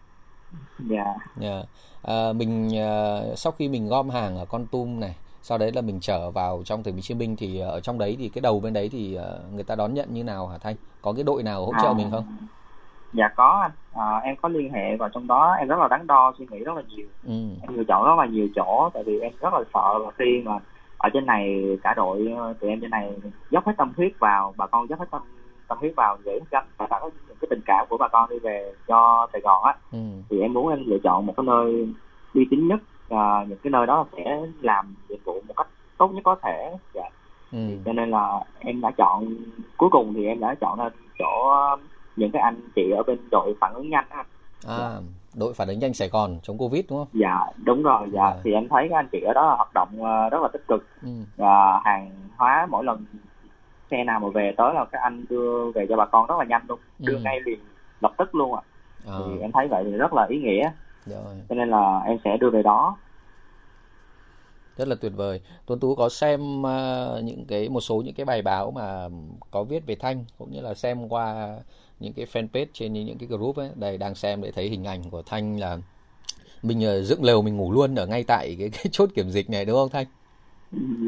dạ 0.78 1.04
yeah. 1.04 1.16
yeah. 1.40 1.66
à, 2.02 2.32
mình 2.32 2.78
à, 2.78 3.20
sau 3.36 3.52
khi 3.52 3.68
mình 3.68 3.88
gom 3.88 4.10
hàng 4.10 4.36
ở 4.36 4.44
con 4.44 4.66
tum 4.66 5.00
này 5.00 5.16
sau 5.42 5.58
đấy 5.58 5.72
là 5.74 5.80
mình 5.80 5.98
trở 6.00 6.30
vào 6.30 6.62
trong 6.64 6.82
thành 6.82 6.92
phố 6.92 6.96
Hồ 6.96 7.00
Chí 7.00 7.14
Minh 7.14 7.36
thì 7.36 7.58
ở 7.58 7.80
trong 7.80 7.98
đấy 7.98 8.16
thì 8.18 8.28
cái 8.28 8.42
đầu 8.42 8.60
bên 8.60 8.72
đấy 8.72 8.88
thì 8.92 9.18
uh, 9.18 9.54
người 9.54 9.64
ta 9.64 9.74
đón 9.74 9.94
nhận 9.94 10.14
như 10.14 10.24
nào 10.24 10.46
hả 10.46 10.58
Thanh 10.58 10.76
có 11.02 11.12
cái 11.12 11.24
đội 11.24 11.42
nào 11.42 11.66
hỗ 11.66 11.72
trợ 11.82 11.88
à, 11.88 11.92
mình 11.92 12.10
không 12.10 12.24
dạ 13.12 13.28
có 13.36 13.60
anh 13.62 13.70
à, 13.94 14.16
em 14.24 14.36
có 14.42 14.48
liên 14.48 14.72
hệ 14.72 14.96
vào 14.96 15.08
trong 15.08 15.26
đó 15.26 15.52
em 15.58 15.68
rất 15.68 15.78
là 15.78 15.88
đắn 15.88 16.06
đo 16.06 16.32
suy 16.38 16.46
nghĩ 16.50 16.58
rất 16.58 16.76
là 16.76 16.82
nhiều 16.88 17.06
ừ. 17.26 17.48
em 17.62 17.74
lựa 17.74 17.84
chọn 17.88 18.04
rất 18.04 18.14
là 18.18 18.26
nhiều 18.26 18.48
chỗ 18.54 18.90
tại 18.94 19.02
vì 19.06 19.20
em 19.20 19.32
rất 19.40 19.52
là 19.52 19.60
sợ 19.74 19.98
là 20.04 20.10
khi 20.18 20.42
mà 20.44 20.58
ở 20.98 21.08
trên 21.12 21.26
này 21.26 21.76
cả 21.82 21.94
đội 21.96 22.34
tụi 22.60 22.70
em 22.70 22.80
trên 22.80 22.90
này 22.90 23.12
dốc 23.50 23.66
hết 23.66 23.72
tâm 23.78 23.92
huyết 23.96 24.12
vào 24.18 24.54
bà 24.56 24.66
con 24.66 24.88
dốc 24.88 24.98
hết 24.98 25.06
tâm 25.10 25.22
tâm 25.68 25.78
huyết 25.78 25.92
vào 25.96 26.18
để 26.24 26.40
gắn 26.50 26.66
và 26.76 26.86
tạo 26.86 27.10
những 27.28 27.36
cái 27.40 27.48
tình 27.50 27.60
cảm 27.66 27.86
của 27.88 27.96
bà 27.96 28.08
con 28.08 28.30
đi 28.30 28.38
về 28.38 28.72
cho 28.88 29.26
Sài 29.32 29.40
Gòn 29.40 29.64
á 29.64 29.74
ừ. 29.92 29.98
thì 30.30 30.40
em 30.40 30.52
muốn 30.52 30.68
em 30.68 30.84
lựa 30.86 30.98
chọn 31.04 31.26
một 31.26 31.34
cái 31.36 31.44
nơi 31.46 31.88
uy 32.34 32.46
tín 32.50 32.68
nhất 32.68 32.80
và 33.08 33.44
những 33.48 33.58
cái 33.62 33.70
nơi 33.70 33.86
đó 33.86 34.06
sẽ 34.16 34.42
làm 34.60 34.94
nhiệm 35.08 35.18
vụ 35.24 35.40
một 35.48 35.54
cách 35.56 35.68
tốt 35.98 36.10
nhất 36.14 36.20
có 36.24 36.36
thể 36.42 36.76
dạ. 36.94 37.08
ừ. 37.52 37.58
cho 37.84 37.92
nên 37.92 38.10
là 38.10 38.40
em 38.58 38.80
đã 38.80 38.90
chọn 38.90 39.36
cuối 39.76 39.88
cùng 39.92 40.14
thì 40.14 40.26
em 40.26 40.40
đã 40.40 40.54
chọn 40.60 40.80
lên 40.80 40.92
chỗ 41.18 41.56
những 42.16 42.30
cái 42.30 42.42
anh 42.42 42.60
chị 42.76 42.90
ở 42.96 43.02
bên 43.02 43.18
đội 43.30 43.54
phản 43.60 43.74
ứng 43.74 43.90
nhanh 43.90 44.06
á 44.10 44.24
à 44.66 44.78
dạ. 44.78 45.00
đội 45.34 45.54
phản 45.54 45.68
ứng 45.68 45.78
nhanh 45.78 45.94
Sài 45.94 46.08
Gòn 46.08 46.38
chống 46.42 46.58
Covid 46.58 46.84
đúng 46.90 46.98
không? 46.98 47.08
Dạ 47.12 47.38
đúng 47.64 47.82
rồi 47.82 48.08
dạ 48.12 48.24
à. 48.24 48.36
thì 48.44 48.52
em 48.52 48.68
thấy 48.68 48.86
các 48.90 48.96
anh 48.96 49.08
chị 49.12 49.20
ở 49.20 49.32
đó 49.32 49.54
hoạt 49.56 49.70
động 49.74 49.88
ờ, 50.02 50.28
rất 50.28 50.42
là 50.42 50.48
tích 50.52 50.64
cực 50.68 50.86
ừ. 51.02 51.08
và 51.36 51.80
hàng 51.84 52.10
hóa 52.36 52.66
mỗi 52.70 52.84
lần 52.84 53.04
xe 53.90 54.04
nào 54.04 54.20
mà 54.20 54.28
về 54.28 54.54
tới 54.56 54.74
là 54.74 54.84
các 54.92 55.00
anh 55.02 55.24
đưa 55.30 55.70
về 55.70 55.86
cho 55.88 55.96
bà 55.96 56.06
con 56.06 56.26
rất 56.26 56.34
là 56.38 56.44
nhanh 56.44 56.62
luôn 56.68 56.78
đưa 56.98 57.14
ừ. 57.14 57.20
ngay 57.24 57.40
liền 57.44 57.58
lập 58.00 58.12
tức 58.18 58.34
luôn 58.34 58.54
ạ 58.54 58.62
à. 59.06 59.18
thì 59.26 59.40
em 59.40 59.52
thấy 59.52 59.68
vậy 59.68 59.84
thì 59.86 59.90
rất 59.90 60.12
là 60.12 60.26
ý 60.28 60.38
nghĩa 60.38 60.70
rồi. 61.06 61.34
cho 61.48 61.54
nên 61.54 61.70
là 61.70 62.00
em 62.06 62.18
sẽ 62.24 62.36
đưa 62.36 62.50
về 62.50 62.62
đó 62.62 62.96
rất 64.76 64.88
là 64.88 64.96
tuyệt 65.00 65.12
vời 65.16 65.40
tuấn 65.66 65.80
tú 65.80 65.94
có 65.94 66.08
xem 66.08 66.62
uh, 66.62 67.24
những 67.24 67.44
cái 67.48 67.68
một 67.68 67.80
số 67.80 68.02
những 68.04 68.14
cái 68.14 68.24
bài 68.24 68.42
báo 68.42 68.70
mà 68.70 69.08
có 69.50 69.64
viết 69.64 69.86
về 69.86 69.94
thanh 69.94 70.24
cũng 70.38 70.50
như 70.50 70.60
là 70.60 70.74
xem 70.74 71.08
qua 71.08 71.56
những 72.00 72.12
cái 72.12 72.26
fanpage 72.32 72.66
trên 72.72 72.92
những 72.92 73.18
cái 73.18 73.28
group 73.28 73.56
ấy 73.56 73.70
đây 73.74 73.98
đang 73.98 74.14
xem 74.14 74.42
để 74.42 74.52
thấy 74.52 74.68
hình 74.68 74.84
ảnh 74.84 75.10
của 75.10 75.22
thanh 75.22 75.60
là 75.60 75.78
mình 76.62 76.78
uh, 76.78 77.04
dựng 77.04 77.24
lều 77.24 77.42
mình 77.42 77.56
ngủ 77.56 77.72
luôn 77.72 77.94
ở 77.94 78.06
ngay 78.06 78.24
tại 78.24 78.56
cái, 78.58 78.70
cái 78.72 78.86
chốt 78.92 79.10
kiểm 79.14 79.30
dịch 79.30 79.50
này 79.50 79.64
đúng 79.64 79.76
không 79.76 79.88
thanh 79.88 80.06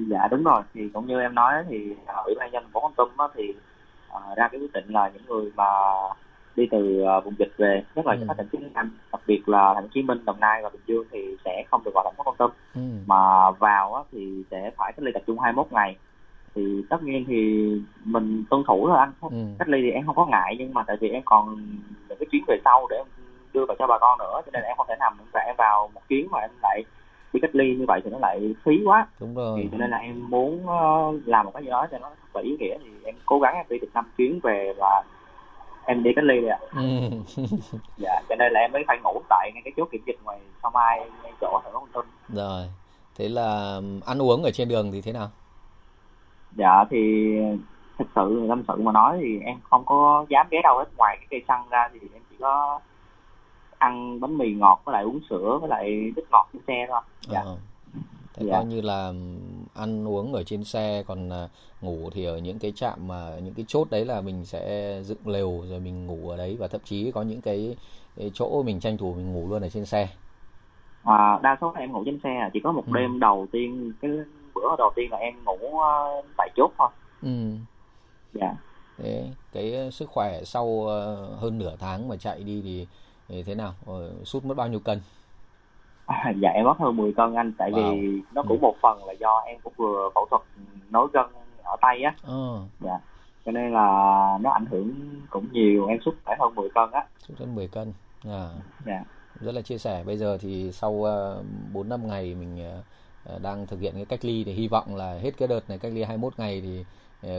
dạ 0.09 0.29
đúng 0.31 0.45
rồi 0.45 0.63
thì 0.75 0.89
cũng 0.95 1.07
như 1.07 1.21
em 1.21 1.35
nói 1.35 1.53
thì 1.69 1.95
ủy 2.25 2.35
ban 2.39 2.51
nhân 2.51 2.65
phố 2.73 2.81
con 2.81 2.93
tum 2.97 3.09
thì 3.35 3.55
uh, 4.17 4.37
ra 4.37 4.49
cái 4.49 4.61
quyết 4.61 4.73
định 4.73 4.85
là 4.89 5.11
những 5.15 5.23
người 5.27 5.53
mà 5.57 5.65
đi 6.57 6.69
từ 6.71 7.05
uh, 7.19 7.25
vùng 7.25 7.35
dịch 7.39 7.53
về 7.57 7.85
nhất 7.95 8.07
là 8.07 8.13
ừ. 8.13 8.25
các 8.29 8.37
tỉnh 8.37 8.49
phía 8.53 8.59
nam 8.75 8.99
đặc 9.13 9.21
biệt 9.27 9.49
là 9.49 9.75
thành 9.75 9.83
phố 9.83 9.87
hồ 9.87 9.91
chí 9.95 10.03
minh 10.03 10.25
đồng 10.25 10.41
nai 10.41 10.63
và 10.63 10.69
bình 10.69 10.83
dương 10.87 11.05
thì 11.11 11.37
sẽ 11.45 11.65
không 11.71 11.85
được 11.85 11.91
vào 11.95 12.05
thành 12.05 12.15
phố 12.17 12.23
con 12.25 12.37
tum 12.37 12.51
ừ. 12.75 12.81
mà 13.07 13.51
vào 13.51 13.95
á, 13.95 14.03
thì 14.13 14.43
sẽ 14.51 14.71
phải 14.77 14.93
cách 14.93 15.03
ly 15.03 15.13
tập 15.15 15.23
trung 15.27 15.39
21 15.39 15.67
ngày 15.71 15.97
thì 16.55 16.85
tất 16.91 17.03
nhiên 17.03 17.25
thì 17.29 17.71
mình 18.05 18.45
tuân 18.51 18.63
thủ 18.67 18.89
thôi 18.89 18.99
anh 18.99 19.13
ừ. 19.21 19.37
cách 19.59 19.69
ly 19.69 19.79
thì 19.83 19.91
em 19.91 20.07
không 20.07 20.17
có 20.17 20.27
ngại 20.27 20.57
nhưng 20.59 20.75
mà 20.75 20.85
tại 20.87 20.97
vì 21.01 21.09
em 21.09 21.23
còn 21.25 21.57
những 22.09 22.19
cái 22.19 22.27
chuyến 22.31 22.45
về 22.49 22.57
sau 22.65 22.87
để 22.91 22.97
em 22.97 23.07
đưa 23.53 23.65
vào 23.69 23.77
cho 23.79 23.87
bà 23.87 23.99
con 23.99 24.19
nữa 24.19 24.41
cho 24.47 24.51
nên 24.53 24.63
là 24.63 24.69
em 24.69 24.77
không 24.77 24.87
thể 24.89 24.95
nằm 25.01 25.17
và 25.33 25.41
em 25.41 25.55
vào 25.59 25.91
một 25.95 26.01
chuyến 26.09 26.29
mà 26.31 26.39
em 26.41 26.51
lại 26.63 26.85
đi 27.37 27.41
cách 27.41 27.55
ly 27.55 27.77
như 27.77 27.85
vậy 27.89 28.01
thì 28.05 28.11
nó 28.11 28.19
lại 28.19 28.55
phí 28.65 28.81
quá. 28.85 29.07
Đúng 29.21 29.35
rồi. 29.35 29.61
thì 29.63 29.69
cho 29.73 29.79
nên 29.79 29.91
là 29.91 29.97
em 29.97 30.31
muốn 30.31 30.65
uh, 30.65 31.29
làm 31.29 31.45
một 31.45 31.51
cái 31.55 31.63
gì 31.63 31.71
đó 31.71 31.87
cho 31.91 31.99
nó 31.99 32.09
thật 32.09 32.29
là 32.35 32.43
ý 32.43 32.57
nghĩa 32.61 32.77
thì 32.85 32.91
em 33.05 33.15
cố 33.27 33.39
gắng 33.39 33.55
em 33.55 33.67
đi 33.69 33.79
được 33.79 33.89
năm 33.95 34.05
chuyến 34.17 34.41
về 34.43 34.73
và 34.79 35.03
em 35.87 36.03
đi 36.03 36.11
cách 36.17 36.25
ly 36.25 36.41
rồi 36.41 36.51
ạ. 36.51 36.59
Ừ. 36.77 37.11
dạ 37.97 38.23
cho 38.29 38.35
nên 38.39 38.53
là 38.53 38.61
em 38.61 38.73
mới 38.73 38.85
phải 38.87 38.99
ngủ 39.05 39.21
tại 39.29 39.51
ngay 39.55 39.63
cái 39.65 39.73
chốt 39.77 39.89
kiểm 39.93 40.03
dịch 40.07 40.17
ngoài 40.25 40.39
sau 40.63 40.71
mai 40.71 41.11
ngay 41.23 41.33
chỗ 41.41 41.61
thành 41.65 41.73
phố 41.73 41.79
Hồ 41.79 41.87
Chí 41.95 42.01
rồi 42.37 42.63
thế 43.19 43.29
là 43.29 43.81
ăn 44.07 44.23
uống 44.23 44.43
ở 44.43 44.51
trên 44.51 44.69
đường 44.69 44.93
thì 44.93 45.01
thế 45.01 45.13
nào? 45.13 45.29
Dạ 46.57 46.85
thì 46.91 47.35
thực 47.99 48.09
sự 48.15 48.47
tâm 48.49 48.63
sự 48.69 48.75
mà 48.77 48.93
nói 48.93 49.19
thì 49.21 49.39
em 49.45 49.57
không 49.71 49.85
có 49.87 50.27
dám 50.29 50.47
ghé 50.51 50.61
đâu 50.63 50.79
hết. 50.79 50.85
Ngoài 50.97 51.17
cái 51.21 51.27
cây 51.31 51.45
xăng 51.49 51.69
ra 51.71 51.89
thì 51.93 52.01
em 52.15 52.23
chỉ 52.31 52.37
có 52.41 52.81
ăn 53.79 54.21
bánh 54.21 54.39
mì 54.39 54.55
ngọt 54.55 54.81
với 54.85 54.93
lại 54.93 55.05
uống 55.05 55.21
sữa 55.31 55.59
với 55.61 55.69
lại 55.69 56.13
nước 56.17 56.25
ngọt 56.31 56.49
trên 56.53 56.63
xe 56.67 56.87
thôi 56.89 57.01
dạ. 57.29 57.41
À. 57.41 57.57
Thế 58.35 58.47
dạ. 58.47 58.53
coi 58.53 58.65
như 58.65 58.81
là 58.81 59.13
ăn 59.75 60.09
uống 60.09 60.33
ở 60.33 60.43
trên 60.43 60.65
xe 60.65 61.03
còn 61.07 61.31
à, 61.33 61.49
ngủ 61.81 62.11
thì 62.13 62.25
ở 62.25 62.39
những 62.39 62.59
cái 62.59 62.73
trạm 62.73 63.09
mà 63.09 63.31
những 63.45 63.55
cái 63.55 63.65
chốt 63.69 63.87
đấy 63.91 64.05
là 64.05 64.21
mình 64.21 64.45
sẽ 64.45 64.93
dựng 65.03 65.29
lều 65.29 65.63
rồi 65.69 65.81
mình 65.81 66.07
ngủ 66.07 66.29
ở 66.29 66.37
đấy 66.37 66.57
và 66.59 66.69
thậm 66.69 66.81
chí 66.85 67.11
có 67.13 67.23
những 67.23 67.41
cái, 67.41 67.77
cái 68.17 68.31
chỗ 68.35 68.63
mình 68.63 68.81
tranh 68.81 68.97
thủ 68.97 69.15
mình 69.15 69.33
ngủ 69.33 69.49
luôn 69.49 69.63
ở 69.63 69.69
trên 69.69 69.87
xe. 69.87 70.09
À, 71.05 71.39
đa 71.43 71.57
số 71.61 71.73
là 71.75 71.81
em 71.81 71.93
ngủ 71.93 72.03
trên 72.05 72.21
xe 72.25 72.51
chỉ 72.53 72.61
có 72.65 72.73
một 72.73 72.85
ừ. 72.87 72.93
đêm 72.95 73.21
đầu 73.21 73.47
tiên 73.53 73.93
cái 74.01 74.11
bữa 74.55 74.77
đầu 74.79 74.93
tiên 74.97 75.11
là 75.11 75.19
em 75.19 75.35
ngủ 75.45 75.59
uh, 75.67 76.25
tại 76.37 76.51
chốt 76.57 76.71
thôi. 76.79 76.89
Ừ. 77.23 77.57
Dạ. 78.33 78.55
Thế 78.99 79.29
cái 79.53 79.91
sức 79.93 80.09
khỏe 80.09 80.45
sau 80.45 80.65
uh, 80.65 80.89
hơn 81.41 81.59
nửa 81.59 81.77
tháng 81.79 82.09
mà 82.09 82.17
chạy 82.17 82.43
đi 82.43 82.63
thì 82.65 82.87
thì 83.29 83.43
thế 83.43 83.55
nào? 83.55 83.75
Sút 84.25 84.45
mất 84.45 84.55
bao 84.57 84.69
nhiêu 84.69 84.81
cân? 84.81 85.01
À, 86.07 86.33
dạ 86.43 86.51
em 86.51 86.65
mất 86.65 86.79
hơn 86.79 86.97
10 86.97 87.13
cân 87.13 87.35
anh 87.35 87.53
tại 87.59 87.71
wow. 87.71 88.01
vì 88.01 88.23
nó 88.33 88.43
cũng 88.43 88.59
ừ. 88.59 88.63
một 88.63 88.75
phần 88.83 89.05
là 89.05 89.13
do 89.13 89.43
em 89.47 89.57
cũng 89.63 89.73
vừa 89.77 90.11
phẫu 90.15 90.27
thuật 90.31 90.43
nối 90.91 91.09
gân 91.13 91.27
ở 91.63 91.77
tay 91.81 92.03
á. 92.03 92.15
Ừ. 92.27 92.59
dạ 92.81 92.99
cho 93.47 93.53
nên 93.53 93.73
là 93.73 94.39
nó 94.41 94.51
ảnh 94.51 94.67
hưởng 94.67 94.95
cũng 95.31 95.47
nhiều 95.53 95.87
em 95.87 95.99
sút 96.05 96.15
phải 96.25 96.37
hơn 96.41 96.55
10 96.55 96.69
cân 96.75 96.91
á. 96.91 97.05
Sút 97.19 97.39
hơn 97.39 97.55
10 97.55 97.69
cân 97.69 97.93
à. 98.25 98.49
Dạ. 98.87 99.05
Rất 99.41 99.55
là 99.55 99.63
chia 99.63 99.79
sẻ. 99.79 100.03
Bây 100.07 100.17
giờ 100.17 100.39
thì 100.41 100.73
sau 100.73 100.91
uh, 100.91 101.45
4 101.73 101.89
năm 101.89 102.09
ngày 102.09 102.35
mình 102.35 102.81
đang 103.43 103.67
thực 103.67 103.81
hiện 103.81 103.95
cái 103.95 104.05
cách 104.05 104.25
ly 104.25 104.45
thì 104.45 104.53
hy 104.53 104.69
vọng 104.69 104.97
là 104.97 105.19
hết 105.23 105.31
cái 105.39 105.49
đợt 105.49 105.69
này 105.69 105.79
cách 105.79 105.93
ly 105.95 106.03
21 106.03 106.33
ngày 106.37 106.61
thì 106.61 106.85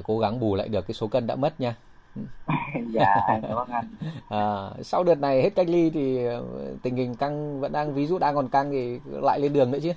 cố 0.03 0.20
gắng 0.20 0.39
bù 0.39 0.56
lại 0.56 0.67
được 0.67 0.88
cái 0.88 0.94
số 0.94 1.08
cân 1.08 1.27
đã 1.27 1.36
mất 1.36 1.60
nha 1.60 1.75
dạ 2.92 3.16
cảm 3.28 3.58
anh 3.72 3.86
à, 4.30 4.70
sau 4.82 5.04
đợt 5.04 5.20
này 5.20 5.42
hết 5.42 5.50
cách 5.56 5.68
ly 5.70 5.90
thì 5.90 6.20
tình 6.84 6.96
hình 6.96 7.16
căng 7.16 7.60
vẫn 7.60 7.72
đang 7.72 7.94
ví 7.94 8.06
dụ 8.06 8.20
đang 8.20 8.36
còn 8.36 8.50
căng 8.50 8.72
thì 8.72 9.00
lại 9.06 9.40
lên 9.40 9.54
đường 9.54 9.72
nữa 9.72 9.80
chứ 9.84 9.92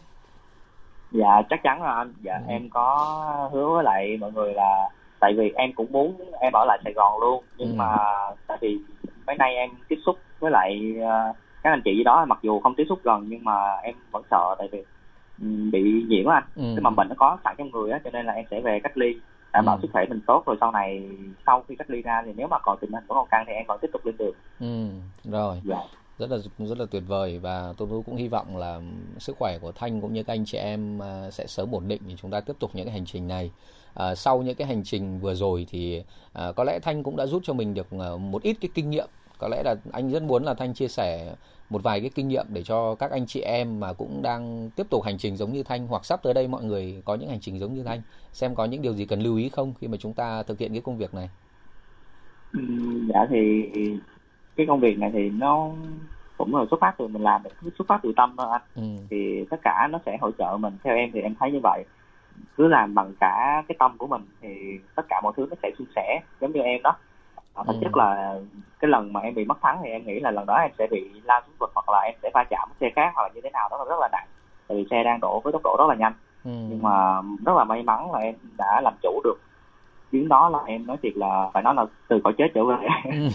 dạ 1.12 1.43
chắc 1.50 1.62
chắn 1.62 1.83
là 1.83 1.95
anh 1.95 2.15
dạ 2.21 2.35
ừ. 2.35 2.45
em 2.49 2.69
có 2.71 3.50
hứa 3.53 3.69
với 3.75 3.85
lại 3.85 4.17
mọi 4.21 4.33
người 4.33 4.55
là 4.55 4.89
tại 5.21 5.35
vì 5.39 5.53
em 5.55 5.73
cũng 5.73 5.93
muốn 5.93 6.21
em 6.41 6.53
ở 6.53 6.65
lại 6.65 6.79
Sài 6.85 6.93
Gòn 6.93 7.21
luôn 7.21 7.45
nhưng 7.57 7.69
ừ. 7.69 7.75
mà 7.77 7.97
tại 8.47 8.59
vì 8.61 8.79
mấy 9.27 9.37
nay 9.37 9.55
em 9.55 9.71
tiếp 9.89 9.99
xúc 10.07 10.19
với 10.41 10.50
lại 10.50 10.95
uh, 10.99 11.37
các 11.62 11.71
anh 11.71 11.83
chị 11.85 11.97
gì 11.97 12.05
đó 12.05 12.25
mặc 12.25 12.39
dù 12.43 12.61
không 12.61 12.75
tiếp 12.75 12.85
xúc 12.89 12.99
gần 13.05 13.25
nhưng 13.29 13.45
mà 13.45 13.77
em 13.83 13.95
vẫn 14.11 14.23
sợ 14.31 14.55
tại 14.59 14.69
vì 14.73 14.85
um, 15.43 15.71
bị 15.71 16.05
nhiễm 16.09 16.27
anh 16.27 16.43
ừ. 16.57 16.62
cái 16.62 16.81
mầm 16.81 16.97
bệnh 16.97 17.09
nó 17.09 17.15
có 17.19 17.39
sẵn 17.45 17.55
trong 17.59 17.71
người 17.71 17.91
á 17.91 18.00
cho 18.05 18.11
nên 18.11 18.27
là 18.27 18.33
em 18.33 18.45
sẽ 18.50 18.61
về 18.61 18.81
cách 18.83 18.97
ly 18.97 19.15
đảm 19.52 19.64
bảo 19.64 19.76
ừ. 19.76 19.80
sức 19.83 19.88
khỏe 19.92 20.04
mình 20.09 20.21
tốt 20.26 20.42
rồi 20.47 20.57
sau 20.61 20.73
này 20.73 21.09
sau 21.47 21.64
khi 21.69 21.76
cách 21.76 21.90
ly 21.90 22.02
ra 22.02 22.23
thì 22.26 22.33
nếu 22.37 22.49
mà 22.49 22.59
còn 22.62 22.78
tình 22.80 22.92
hình 22.92 23.04
vẫn 23.07 23.16
còn 23.19 23.28
căng 23.30 23.45
thì 23.47 23.52
em 23.52 23.64
còn 23.69 23.78
tiếp 23.83 23.88
tục 23.92 24.07
lên 24.07 24.16
đường. 24.19 24.35
Ừ 24.61 24.88
rồi. 25.25 25.61
Dạ. 25.64 25.76
Rất 26.19 26.30
là 26.30 26.38
rất 26.59 26.78
là 26.78 26.87
tuyệt 26.90 27.02
vời 27.07 27.38
và 27.38 27.75
tôi 27.76 27.88
cũng 28.07 28.16
hy 28.16 28.28
vọng 28.28 28.57
là 28.57 28.80
sức 29.19 29.37
khỏe 29.38 29.59
của 29.59 29.73
thanh 29.73 30.00
cũng 30.00 30.12
như 30.12 30.23
các 30.23 30.33
anh 30.33 30.45
chị 30.45 30.59
em 30.59 31.02
à, 31.02 31.30
sẽ 31.30 31.47
sớm 31.47 31.75
ổn 31.75 31.88
định 31.88 32.02
thì 32.09 32.16
chúng 32.16 32.30
ta 32.30 32.40
tiếp 32.40 32.52
tục 32.59 32.71
những 32.75 32.87
cái 32.87 32.92
hành 32.92 33.07
trình 33.07 33.28
này. 33.28 33.50
À, 33.95 34.14
sau 34.14 34.42
những 34.42 34.54
cái 34.54 34.66
hành 34.66 34.83
trình 34.85 35.21
vừa 35.21 35.35
rồi 35.35 35.66
thì 35.71 36.04
à, 36.33 36.52
có 36.57 36.64
lẽ 36.64 36.78
thanh 36.83 37.02
cũng 37.02 37.16
đã 37.16 37.26
rút 37.26 37.42
cho 37.45 37.52
mình 37.52 37.75
được 37.75 37.87
à, 37.90 38.16
một 38.21 38.42
ít 38.42 38.57
cái 38.61 38.71
kinh 38.75 38.90
nghiệm 38.90 39.09
có 39.40 39.49
lẽ 39.49 39.62
là 39.62 39.75
anh 39.92 40.11
rất 40.11 40.23
muốn 40.23 40.44
là 40.44 40.54
thanh 40.54 40.75
chia 40.75 40.88
sẻ 40.88 41.35
một 41.70 41.82
vài 41.82 42.00
cái 42.00 42.11
kinh 42.14 42.28
nghiệm 42.28 42.47
để 42.49 42.62
cho 42.62 42.94
các 42.94 43.11
anh 43.11 43.26
chị 43.26 43.40
em 43.40 43.80
mà 43.80 43.92
cũng 43.92 44.23
đang 44.23 44.70
tiếp 44.76 44.87
tục 44.90 45.04
hành 45.04 45.18
trình 45.18 45.37
giống 45.37 45.52
như 45.52 45.62
thanh 45.62 45.87
hoặc 45.87 46.04
sắp 46.04 46.20
tới 46.23 46.35
đây 46.35 46.49
mọi 46.49 46.64
người 46.64 47.02
có 47.04 47.14
những 47.14 47.28
hành 47.28 47.40
trình 47.40 47.59
giống 47.59 47.75
như 47.75 47.82
thanh 47.82 48.02
xem 48.32 48.54
có 48.54 48.64
những 48.64 48.82
điều 48.82 48.92
gì 48.92 49.06
cần 49.06 49.20
lưu 49.20 49.37
ý 49.37 49.49
không 49.49 49.75
khi 49.80 49.88
mà 49.88 49.97
chúng 49.97 50.12
ta 50.12 50.42
thực 50.42 50.59
hiện 50.59 50.73
cái 50.73 50.80
công 50.80 50.99
việc 50.99 51.14
này. 51.14 51.30
Ừ, 52.52 52.61
dạ 53.14 53.26
thì 53.30 53.70
cái 54.56 54.66
công 54.66 54.80
việc 54.80 54.99
này 54.99 55.11
thì 55.12 55.30
nó 55.30 55.70
cũng 56.38 56.56
là 56.56 56.64
xuất 56.70 56.80
phát 56.80 56.94
từ 56.99 57.06
mình 57.06 57.23
làm 57.23 57.42
xuất 57.78 57.88
phát 57.88 58.00
từ 58.02 58.12
tâm 58.16 58.35
thôi 58.38 58.47
anh. 58.52 58.62
Ừ. 58.75 58.82
thì 59.11 59.44
tất 59.50 59.56
cả 59.62 59.88
nó 59.90 59.99
sẽ 60.06 60.18
hỗ 60.20 60.30
trợ 60.38 60.56
mình. 60.61 60.73
Theo 60.85 60.97
em 60.97 61.11
thì 61.12 61.20
em 61.20 61.35
thấy 61.40 61.52
như 61.52 61.61
vậy. 61.62 61.85
Cứ 62.56 62.68
làm 62.68 62.94
bằng 62.94 63.12
cả 63.20 63.62
cái 63.68 63.76
tâm 63.78 63.99
của 63.99 64.06
mình 64.06 64.23
thì 64.42 64.49
tất 64.94 65.02
cả 65.09 65.20
mọi 65.23 65.32
thứ 65.37 65.47
nó 65.50 65.56
sẽ 65.62 65.70
suôn 65.78 65.87
sẻ 65.97 66.20
giống 66.40 66.52
như 66.52 66.61
em 66.61 66.82
đó 66.82 66.97
à, 67.61 67.64
thực 67.67 67.73
ừ. 67.73 67.79
chất 67.83 67.97
là 67.97 68.38
cái 68.81 68.90
lần 68.90 69.12
mà 69.12 69.21
em 69.21 69.35
bị 69.35 69.45
mất 69.45 69.59
thắng 69.62 69.81
thì 69.85 69.90
em 69.90 70.07
nghĩ 70.07 70.21
là 70.21 70.31
lần 70.31 70.47
đó 70.47 70.55
em 70.55 70.71
sẽ 70.79 70.87
bị 70.90 71.11
lao 71.25 71.40
xuống 71.47 71.57
vực 71.59 71.71
hoặc 71.75 71.88
là 71.88 72.00
em 72.00 72.14
sẽ 72.23 72.31
va 72.35 72.45
chạm 72.50 72.69
với 72.69 72.76
xe 72.81 72.93
khác 72.97 73.12
hoặc 73.14 73.23
là 73.23 73.29
như 73.35 73.40
thế 73.45 73.50
nào 73.50 73.69
đó 73.71 73.87
rất 73.88 74.00
là 74.00 74.09
nặng. 74.12 74.26
Tại 74.69 74.79
vì 74.79 74.87
xe 74.90 75.02
đang 75.05 75.21
đổ 75.21 75.40
với 75.45 75.52
tốc 75.52 75.62
độ 75.64 75.76
rất 75.79 75.85
là 75.88 75.95
nhanh. 75.95 76.12
Ừ. 76.45 76.50
nhưng 76.69 76.83
mà 76.83 77.21
rất 77.47 77.52
là 77.57 77.64
may 77.64 77.83
mắn 77.83 78.12
là 78.12 78.19
em 78.19 78.35
đã 78.59 78.81
làm 78.85 78.95
chủ 79.02 79.21
được 79.25 79.37
chuyến 80.12 80.29
đó 80.29 80.49
là 80.49 80.59
em 80.67 80.87
nói 80.87 80.97
thiệt 81.02 81.12
là 81.17 81.50
phải 81.52 81.62
nói 81.62 81.75
là 81.75 81.85
từ 82.09 82.21
cõi 82.25 82.35
chết 82.38 82.47
trở 82.55 82.64
về. 82.64 82.76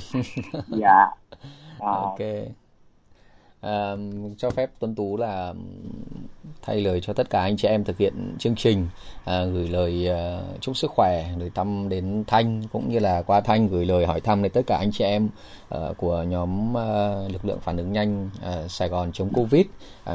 Dạ. 0.68 1.08
À, 1.80 1.92
ok 1.92 2.20
à, 3.62 3.96
cho 4.38 4.50
phép 4.50 4.70
tuân 4.80 4.96
tú 4.96 5.18
là 5.18 5.54
thay 6.66 6.82
lời 6.82 7.02
cho 7.02 7.14
tất 7.14 7.30
cả 7.30 7.42
anh 7.42 7.58
chị 7.58 7.68
em 7.68 7.84
thực 7.84 7.98
hiện 7.98 8.36
chương 8.40 8.56
trình 8.56 8.88
à, 9.26 9.46
gửi 9.46 9.68
lời 9.68 10.10
uh, 10.12 10.62
chúc 10.62 10.78
sức 10.78 10.92
khỏe 10.92 11.26
gửi 11.40 11.52
thăm 11.56 11.90
đến 11.90 12.24
thanh 12.28 12.64
cũng 12.72 12.90
như 12.90 13.00
là 13.00 13.22
qua 13.22 13.42
thanh 13.42 13.68
gửi 13.68 13.86
lời 13.86 14.06
hỏi 14.06 14.22
thăm 14.22 14.44
đến 14.44 14.52
tất 14.52 14.62
cả 14.68 14.78
anh 14.78 14.92
chị 14.92 15.04
em 15.04 15.30
uh, 15.76 15.98
của 15.98 16.24
nhóm 16.24 16.72
uh, 16.72 17.32
lực 17.32 17.46
lượng 17.46 17.60
phản 17.60 17.78
ứng 17.78 17.94
nhanh 17.94 18.30
uh, 18.38 18.72
Sài 18.72 18.90
Gòn 18.90 19.12
chống 19.12 19.30
Covid. 19.34 19.66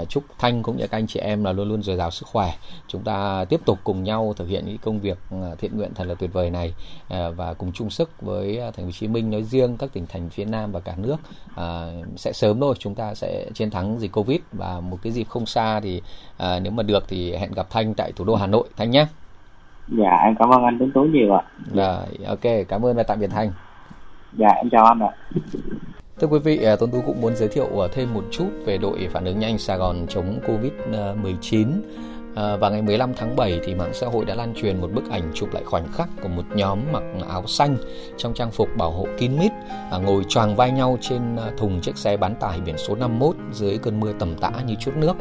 Uh, 0.00 0.08
chúc 0.08 0.24
thanh 0.38 0.62
cũng 0.62 0.76
như 0.76 0.86
các 0.86 0.98
anh 0.98 1.06
chị 1.06 1.20
em 1.20 1.44
là 1.44 1.52
luôn 1.52 1.68
luôn 1.68 1.82
dồi 1.82 1.96
dào 1.96 2.10
sức 2.10 2.26
khỏe. 2.28 2.52
Chúng 2.88 3.02
ta 3.02 3.44
tiếp 3.44 3.60
tục 3.64 3.78
cùng 3.84 4.04
nhau 4.04 4.34
thực 4.36 4.48
hiện 4.48 4.66
những 4.66 4.78
công 4.78 5.00
việc 5.00 5.18
thiện 5.58 5.76
nguyện 5.76 5.94
thật 5.94 6.04
là 6.04 6.14
tuyệt 6.14 6.32
vời 6.32 6.50
này 6.50 6.74
uh, 7.04 7.36
và 7.36 7.54
cùng 7.54 7.72
chung 7.72 7.90
sức 7.90 8.10
với 8.22 8.56
thành 8.56 8.72
phố 8.72 8.84
Hồ 8.84 8.90
Chí 8.92 9.08
Minh 9.08 9.30
nói 9.30 9.42
riêng 9.42 9.76
các 9.76 9.92
tỉnh 9.92 10.06
thành 10.06 10.30
phía 10.30 10.44
Nam 10.44 10.72
và 10.72 10.80
cả 10.80 10.94
nước 10.96 11.16
uh, 11.52 12.18
sẽ 12.18 12.32
sớm 12.32 12.60
thôi 12.60 12.74
chúng 12.78 12.94
ta 12.94 13.14
sẽ 13.14 13.46
chiến 13.54 13.70
thắng 13.70 14.00
dịch 14.00 14.12
Covid. 14.12 14.40
Và 14.52 14.80
một 14.80 14.98
cái 15.02 15.12
dịp 15.12 15.28
không 15.28 15.46
xa 15.46 15.80
thì 15.80 16.02
à, 16.40 16.60
nếu 16.60 16.72
mà 16.72 16.82
được 16.82 17.04
thì 17.08 17.36
hẹn 17.36 17.52
gặp 17.52 17.66
Thanh 17.70 17.94
tại 17.94 18.12
thủ 18.12 18.24
đô 18.24 18.34
Hà 18.34 18.46
Nội. 18.46 18.68
Thanh 18.76 18.90
nhé. 18.90 19.06
Dạ 19.88 20.16
em 20.24 20.34
cảm 20.38 20.50
ơn 20.50 20.64
anh 20.64 20.78
Tuấn 20.78 20.90
Tú 20.94 21.02
nhiều 21.02 21.34
ạ. 21.34 21.42
Rồi 21.74 22.26
ok 22.26 22.66
cảm 22.68 22.84
ơn 22.84 22.96
và 22.96 23.02
tạm 23.02 23.20
biệt 23.20 23.30
Thanh. 23.30 23.50
Dạ 24.32 24.48
em 24.48 24.70
chào 24.70 24.84
anh 24.84 25.00
ạ. 25.00 25.10
Thưa 26.20 26.26
quý 26.26 26.38
vị, 26.38 26.62
à, 26.64 26.76
Tuấn 26.76 26.90
Tú 26.90 27.00
cũng 27.06 27.20
muốn 27.20 27.36
giới 27.36 27.48
thiệu 27.48 27.84
à, 27.84 27.88
thêm 27.92 28.14
một 28.14 28.24
chút 28.30 28.48
về 28.64 28.78
đội 28.78 29.08
phản 29.10 29.24
ứng 29.24 29.38
nhanh 29.38 29.58
Sài 29.58 29.78
Gòn 29.78 30.06
chống 30.08 30.38
Covid-19. 30.46 31.66
À, 32.34 32.56
và 32.56 32.70
ngày 32.70 32.82
15 32.82 33.14
tháng 33.16 33.36
7 33.36 33.60
thì 33.64 33.74
mạng 33.74 33.94
xã 33.94 34.06
hội 34.06 34.24
đã 34.24 34.34
lan 34.34 34.54
truyền 34.54 34.80
một 34.80 34.90
bức 34.94 35.10
ảnh 35.10 35.30
chụp 35.34 35.48
lại 35.52 35.62
khoảnh 35.64 35.92
khắc 35.92 36.08
của 36.22 36.28
một 36.28 36.42
nhóm 36.54 36.78
mặc 36.92 37.02
áo 37.28 37.46
xanh 37.46 37.76
trong 38.16 38.34
trang 38.34 38.50
phục 38.50 38.68
bảo 38.76 38.90
hộ 38.90 39.06
kín 39.18 39.38
mít 39.38 39.52
ngồi 40.02 40.24
choàng 40.28 40.56
vai 40.56 40.70
nhau 40.70 40.98
trên 41.00 41.36
thùng 41.56 41.80
chiếc 41.80 41.96
xe 41.96 42.16
bán 42.16 42.34
tải 42.34 42.60
biển 42.60 42.78
số 42.78 42.94
51 42.94 43.36
dưới 43.52 43.78
cơn 43.78 44.00
mưa 44.00 44.12
tầm 44.18 44.34
tã 44.34 44.50
như 44.66 44.74
chút 44.80 44.96
nước. 44.96 45.16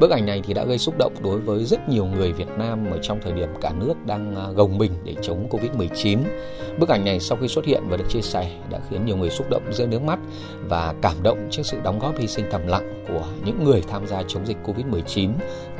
Bức 0.00 0.10
ảnh 0.10 0.26
này 0.26 0.42
thì 0.44 0.54
đã 0.54 0.64
gây 0.64 0.78
xúc 0.78 0.94
động 0.98 1.14
đối 1.22 1.40
với 1.40 1.64
rất 1.64 1.88
nhiều 1.88 2.06
người 2.06 2.32
Việt 2.32 2.48
Nam 2.58 2.90
ở 2.90 2.98
trong 3.02 3.20
thời 3.22 3.32
điểm 3.32 3.48
cả 3.60 3.72
nước 3.80 3.94
đang 4.06 4.36
à, 4.36 4.46
gồng 4.54 4.78
mình 4.78 4.92
để 5.04 5.14
chống 5.22 5.48
Covid-19. 5.50 6.18
Bức 6.78 6.88
ảnh 6.88 7.04
này 7.04 7.20
sau 7.20 7.38
khi 7.40 7.48
xuất 7.48 7.64
hiện 7.64 7.82
và 7.88 7.96
được 7.96 8.08
chia 8.08 8.22
sẻ 8.22 8.50
đã 8.70 8.80
khiến 8.90 9.06
nhiều 9.06 9.16
người 9.16 9.30
xúc 9.30 9.46
động 9.50 9.62
rơi 9.72 9.86
nước 9.86 10.02
mắt 10.02 10.18
và 10.68 10.94
cảm 11.02 11.22
động 11.22 11.48
trước 11.50 11.62
sự 11.64 11.78
đóng 11.84 11.98
góp 11.98 12.18
hy 12.18 12.26
sinh 12.26 12.44
thầm 12.50 12.66
lặng 12.66 13.04
của 13.08 13.24
những 13.44 13.64
người 13.64 13.82
tham 13.88 14.06
gia 14.06 14.22
chống 14.22 14.46
dịch 14.46 14.56
Covid-19 14.64 15.30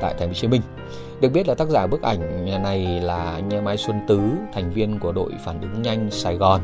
tại 0.01 0.15
thành 0.19 0.29
phố 0.29 0.33
Hồ 0.33 0.35
Chí 0.35 0.49
Minh. 0.49 0.63
Được 1.21 1.29
biết 1.33 1.49
là 1.49 1.55
tác 1.55 1.69
giả 1.69 1.87
bức 1.87 2.03
ảnh 2.03 2.47
này 2.63 3.01
là 3.01 3.31
anh 3.31 3.65
Mai 3.65 3.77
Xuân 3.77 3.97
Tứ, 4.09 4.21
thành 4.53 4.73
viên 4.73 4.99
của 4.99 5.13
đội 5.13 5.33
phản 5.45 5.61
ứng 5.61 5.83
nhanh 5.83 6.11
Sài 6.11 6.37
Gòn. 6.37 6.61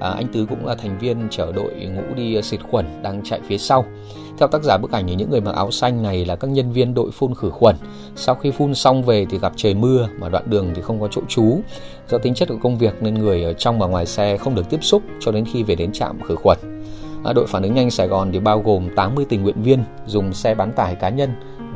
À, 0.00 0.10
anh 0.10 0.26
Tứ 0.32 0.46
cũng 0.48 0.66
là 0.66 0.74
thành 0.74 0.98
viên 0.98 1.28
chở 1.30 1.52
đội 1.52 1.72
ngũ 1.74 2.14
đi 2.16 2.42
xịt 2.42 2.60
khuẩn 2.70 3.02
đang 3.02 3.20
chạy 3.24 3.40
phía 3.48 3.58
sau. 3.58 3.84
Theo 4.38 4.48
tác 4.48 4.62
giả 4.62 4.78
bức 4.78 4.92
ảnh 4.92 5.06
thì 5.08 5.14
những 5.14 5.30
người 5.30 5.40
mặc 5.40 5.54
áo 5.54 5.70
xanh 5.70 6.02
này 6.02 6.24
là 6.24 6.36
các 6.36 6.50
nhân 6.50 6.72
viên 6.72 6.94
đội 6.94 7.10
phun 7.10 7.34
khử 7.34 7.50
khuẩn. 7.50 7.76
Sau 8.16 8.34
khi 8.34 8.50
phun 8.50 8.74
xong 8.74 9.02
về 9.02 9.26
thì 9.30 9.38
gặp 9.38 9.52
trời 9.56 9.74
mưa 9.74 10.08
mà 10.20 10.28
đoạn 10.28 10.44
đường 10.46 10.72
thì 10.74 10.82
không 10.82 11.00
có 11.00 11.08
chỗ 11.10 11.20
trú. 11.28 11.60
Do 12.08 12.18
tính 12.18 12.34
chất 12.34 12.48
của 12.48 12.58
công 12.62 12.78
việc 12.78 13.02
nên 13.02 13.14
người 13.14 13.44
ở 13.44 13.52
trong 13.52 13.78
và 13.78 13.86
ngoài 13.86 14.06
xe 14.06 14.36
không 14.36 14.54
được 14.54 14.70
tiếp 14.70 14.84
xúc 14.84 15.02
cho 15.20 15.32
đến 15.32 15.44
khi 15.52 15.62
về 15.62 15.74
đến 15.74 15.92
trạm 15.92 16.20
khử 16.20 16.36
khuẩn. 16.36 16.58
À, 17.24 17.32
đội 17.32 17.46
phản 17.46 17.62
ứng 17.62 17.74
nhanh 17.74 17.90
Sài 17.90 18.08
Gòn 18.08 18.32
thì 18.32 18.38
bao 18.38 18.60
gồm 18.60 18.88
80 18.96 19.26
tình 19.28 19.42
nguyện 19.42 19.62
viên 19.62 19.84
dùng 20.06 20.32
xe 20.32 20.54
bán 20.54 20.72
tải 20.72 20.94
cá 20.94 21.08
nhân 21.08 21.30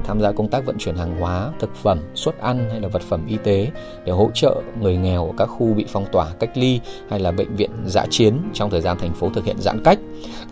tham 0.05 0.21
gia 0.21 0.33
công 0.33 0.49
tác 0.49 0.65
vận 0.65 0.79
chuyển 0.79 0.97
hàng 0.97 1.21
hóa, 1.21 1.51
thực 1.61 1.77
phẩm, 1.77 1.99
suất 2.15 2.39
ăn 2.41 2.69
hay 2.71 2.81
là 2.81 2.89
vật 2.89 3.03
phẩm 3.03 3.27
y 3.27 3.37
tế 3.37 3.71
để 4.05 4.13
hỗ 4.13 4.31
trợ 4.35 4.61
người 4.81 4.97
nghèo 4.97 5.27
ở 5.27 5.33
các 5.37 5.47
khu 5.47 5.75
bị 5.75 5.85
phong 5.89 6.07
tỏa, 6.13 6.27
cách 6.41 6.51
ly 6.55 6.81
hay 7.11 7.21
là 7.21 7.31
bệnh 7.31 7.57
viện 7.57 7.71
giã 7.87 8.07
chiến 8.11 8.35
trong 8.55 8.71
thời 8.71 8.81
gian 8.81 8.99
thành 8.99 9.15
phố 9.15 9.31
thực 9.35 9.45
hiện 9.45 9.57
giãn 9.59 9.83
cách. 9.85 9.99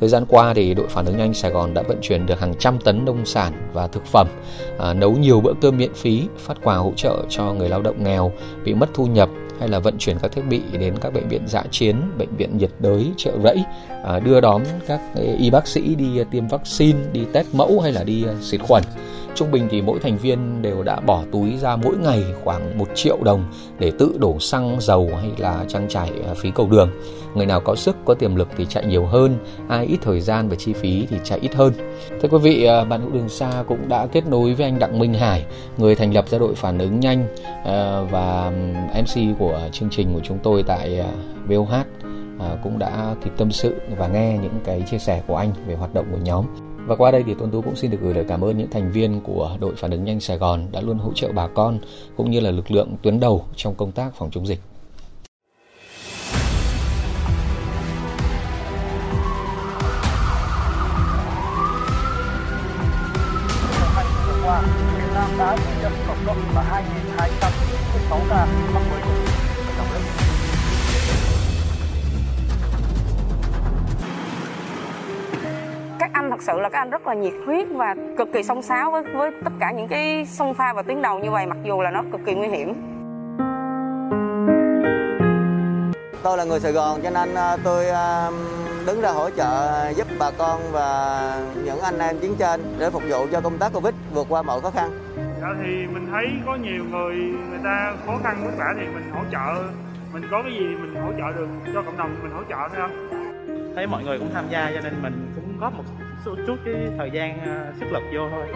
Thời 0.01 0.09
gian 0.09 0.25
qua 0.29 0.55
thì 0.55 0.75
đội 0.75 0.89
phản 0.89 1.07
ứng 1.07 1.19
nhanh 1.19 1.35
Sài 1.35 1.51
Gòn 1.51 1.75
đã 1.75 1.83
vận 1.83 1.99
chuyển 2.03 2.27
được 2.27 2.41
hàng 2.41 2.55
trăm 2.59 2.79
tấn 2.79 3.05
nông 3.05 3.27
sản 3.27 3.71
và 3.73 3.87
thực 3.87 4.07
phẩm, 4.07 4.27
à, 4.79 4.95
nấu 4.95 5.13
nhiều 5.13 5.41
bữa 5.41 5.53
cơm 5.61 5.79
miễn 5.79 5.95
phí, 5.95 6.29
phát 6.39 6.57
quà 6.63 6.77
hỗ 6.77 6.93
trợ 6.97 7.17
cho 7.29 7.53
người 7.53 7.69
lao 7.69 7.83
động 7.83 8.05
nghèo 8.05 8.33
bị 8.65 8.75
mất 8.75 8.89
thu 8.95 9.07
nhập 9.07 9.29
hay 9.61 9.69
là 9.69 9.79
vận 9.79 9.99
chuyển 9.99 10.17
các 10.23 10.33
thiết 10.33 10.43
bị 10.49 10.61
đến 10.73 10.95
các 11.01 11.13
bệnh 11.13 11.29
viện 11.29 11.43
giã 11.47 11.63
chiến, 11.71 11.97
bệnh 12.19 12.37
viện 12.37 12.59
nhiệt 12.59 12.71
đới, 12.79 13.07
chợ 13.17 13.33
rẫy, 13.45 13.65
à, 14.05 14.21
đưa 14.21 14.41
đón 14.41 14.63
các 14.87 15.01
à, 15.15 15.23
y 15.39 15.51
bác 15.51 15.67
sĩ 15.67 15.95
đi 15.95 16.25
tiêm 16.31 16.49
vaccine, 16.49 16.99
đi 17.13 17.25
test 17.33 17.47
mẫu 17.55 17.81
hay 17.81 17.93
là 17.93 18.05
đi 18.05 18.25
à, 18.25 18.35
xịt 18.41 18.61
khuẩn. 18.61 18.83
Trung 19.35 19.51
bình 19.51 19.69
thì 19.71 19.83
mỗi 19.83 19.99
thành 19.99 20.19
viên 20.19 20.63
đều 20.63 20.83
đã 20.83 21.01
bỏ 21.01 21.23
túi 21.33 21.57
ra 21.57 21.77
mỗi 21.77 21.97
ngày 21.97 22.25
khoảng 22.45 22.79
1 22.79 22.85
triệu 22.95 23.19
đồng 23.23 23.45
để 23.79 23.93
tự 23.99 24.15
đổ 24.19 24.39
xăng, 24.39 24.77
dầu 24.81 25.11
hay 25.21 25.31
là 25.39 25.65
trang 25.69 25.89
trải 25.89 26.11
à, 26.29 26.35
phí 26.37 26.51
cầu 26.55 26.69
đường. 26.71 26.91
Người 27.35 27.47
nào 27.47 27.61
có 27.61 27.75
sức, 27.75 27.97
có 28.05 28.15
tiềm 28.15 28.35
lực 28.35 28.49
thì 28.57 28.67
chạy 28.67 28.87
nhiều 28.87 29.07
hơn, 29.07 29.37
ai 29.69 29.87
ít 29.87 29.99
thời 30.03 30.21
gian 30.21 30.49
và 30.49 30.57
chi 30.57 30.73
phí 30.73 31.07
thì 31.11 31.17
chạy 31.25 31.39
ít 31.43 31.55
hơn. 31.55 31.73
Thưa 32.23 32.29
quý 32.29 32.39
vị, 32.39 32.65
à, 32.65 32.85
bạn 32.85 33.01
hữu 33.01 33.11
đường 33.11 33.29
xa 33.29 33.65
cũng 33.69 33.89
đã 33.89 34.07
kết 34.07 34.27
nối 34.27 34.55
với 34.55 34.67
anh 34.67 34.79
Đặng 34.79 34.99
Minh 34.99 35.15
Hải, 35.15 35.45
người 35.79 35.95
thành 35.95 36.15
lập 36.15 36.29
ra 36.29 36.39
đội 36.39 36.55
phản 36.55 36.79
ứng 36.79 37.01
nhanh 37.01 37.29
à, 37.65 38.01
và 38.11 38.53
MC 38.95 39.39
của 39.39 39.61
chương 39.73 39.91
trình 39.91 40.15
của 40.15 40.21
chúng 40.25 40.39
tôi 40.43 40.63
tại 40.63 41.05
VOH 41.49 41.75
cũng 42.63 42.79
đã 42.79 43.15
kịp 43.25 43.31
tâm 43.37 43.53
sự 43.53 43.75
và 43.99 44.09
nghe 44.09 44.39
những 44.43 44.61
cái 44.65 44.83
chia 44.91 44.99
sẻ 44.99 45.23
của 45.27 45.37
anh 45.37 45.53
về 45.67 45.75
hoạt 45.75 45.95
động 45.95 46.07
của 46.11 46.19
nhóm. 46.23 46.45
Và 46.87 46.97
qua 46.97 47.11
đây 47.11 47.23
thì 47.27 47.35
Tuấn 47.39 47.51
Tú 47.51 47.63
cũng 47.63 47.77
xin 47.77 47.91
được 47.91 47.99
gửi 48.01 48.15
lời 48.15 48.25
cảm 48.29 48.45
ơn 48.45 48.59
những 48.59 48.71
thành 48.71 48.93
viên 48.93 49.21
của 49.21 49.57
đội 49.61 49.75
phản 49.77 49.91
ứng 49.91 50.05
nhanh 50.05 50.21
Sài 50.21 50.39
Gòn 50.39 50.67
đã 50.73 50.81
luôn 50.81 50.99
hỗ 50.99 51.13
trợ 51.15 51.33
bà 51.33 51.47
con 51.47 51.79
cũng 52.17 52.31
như 52.31 52.41
là 52.41 52.51
lực 52.51 52.71
lượng 52.71 52.97
tuyến 53.03 53.21
đầu 53.21 53.45
trong 53.57 53.75
công 53.75 53.93
tác 53.93 54.15
phòng 54.15 54.31
chống 54.31 54.47
dịch. 54.47 54.61
Việt 64.97 65.15
Nam 65.15 65.31
đã 65.39 65.57
ghi 65.57 65.83
nhận 65.83 65.93
tổng 66.07 66.17
cộng 66.27 66.55
là 66.55 66.83
2.206 67.17 68.21
ca 68.31 68.47
mắc 68.75 68.83
mới 68.91 69.10
thật 76.41 76.53
sự 76.53 76.61
là 76.61 76.69
các 76.69 76.79
anh 76.79 76.91
rất 76.91 77.07
là 77.07 77.15
nhiệt 77.15 77.33
huyết 77.47 77.67
và 77.71 77.95
cực 78.19 78.29
kỳ 78.33 78.43
song 78.43 78.63
sáo 78.63 78.91
với 78.91 79.03
với 79.03 79.31
tất 79.45 79.51
cả 79.61 79.73
những 79.77 79.89
cái 79.89 80.27
sông 80.27 80.55
pha 80.55 80.73
và 80.73 80.83
tuyến 80.83 81.03
đầu 81.03 81.19
như 81.19 81.31
vậy 81.31 81.47
mặc 81.47 81.57
dù 81.65 81.83
là 81.83 81.91
nó 81.91 82.03
cực 82.13 82.21
kỳ 82.27 82.35
nguy 82.35 82.49
hiểm 82.49 82.75
tôi 86.23 86.39
là 86.39 86.45
người 86.45 86.61
Sài 86.61 86.73
Gòn 86.73 87.01
cho 87.03 87.11
nên 87.11 87.35
à, 87.35 87.57
tôi 87.65 87.89
à, 87.89 88.31
đứng 88.87 89.01
ra 89.01 89.11
hỗ 89.11 89.31
trợ 89.31 89.93
giúp 89.97 90.07
bà 90.19 90.31
con 90.39 90.61
và 90.73 91.21
những 91.65 91.81
anh 91.81 91.99
em 91.99 92.19
chiến 92.19 92.35
trên 92.39 92.61
để 92.79 92.91
phục 92.91 93.03
vụ 93.11 93.27
cho 93.33 93.41
công 93.41 93.59
tác 93.59 93.73
Covid 93.73 93.95
vượt 94.15 94.27
qua 94.29 94.43
mọi 94.43 94.61
khó 94.61 94.71
khăn. 94.71 94.91
Dạ 95.41 95.49
thì 95.63 95.87
mình 95.87 96.07
thấy 96.13 96.27
có 96.47 96.55
nhiều 96.55 96.85
người 96.91 97.15
người 97.51 97.61
ta 97.65 97.93
khó 98.07 98.13
khăn 98.23 98.37
vất 98.45 98.53
vả 98.59 98.75
thì 98.79 98.87
mình 98.87 99.11
hỗ 99.13 99.21
trợ 99.33 99.63
mình 100.13 100.23
có 100.31 100.43
cái 100.43 100.53
gì 100.53 100.65
mình 100.65 100.95
hỗ 100.95 101.13
trợ 101.19 101.33
được 101.39 101.49
cho 101.75 101.83
cộng 101.83 101.97
đồng 101.97 102.17
mình 102.23 102.33
hỗ 102.33 102.43
trợ 102.49 102.57
thôi 102.69 102.79
không? 102.79 103.11
Thấy 103.77 103.87
mọi 103.87 104.05
người 104.05 104.19
cũng 104.19 104.31
tham 104.35 104.45
gia 104.51 104.71
cho 104.75 104.81
nên 104.81 105.03
mình 105.03 105.33
cũng 105.37 105.61
góp 105.61 105.75
một 105.75 105.85
chút 106.25 106.57
cái 106.65 106.75
thời 106.99 107.11
gian 107.11 107.41
à, 107.41 107.73
sức 107.81 107.87
lực 107.93 108.03
vô 108.12 108.21
thôi. 108.31 108.47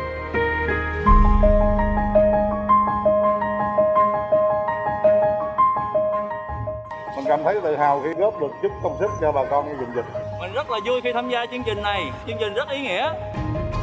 Mình 7.17 7.25
cảm 7.29 7.41
thấy 7.45 7.61
tự 7.63 7.77
hào 7.77 8.01
khi 8.05 8.15
góp 8.15 8.41
được 8.41 8.51
chút 8.63 8.73
công 8.83 8.97
sức 8.99 9.11
cho 9.21 9.33
bà 9.33 9.45
con 9.51 9.79
vùng 9.79 9.95
dịch. 9.97 10.05
Mình 10.41 10.53
rất 10.53 10.71
là 10.71 10.79
vui 10.87 11.01
khi 11.01 11.13
tham 11.13 11.31
gia 11.31 11.47
chương 11.47 11.63
trình 11.67 11.83
này, 11.83 12.05
chương 12.27 12.37
trình 12.41 12.55
rất 12.55 12.69
ý 12.69 12.81
nghĩa. 12.81 13.13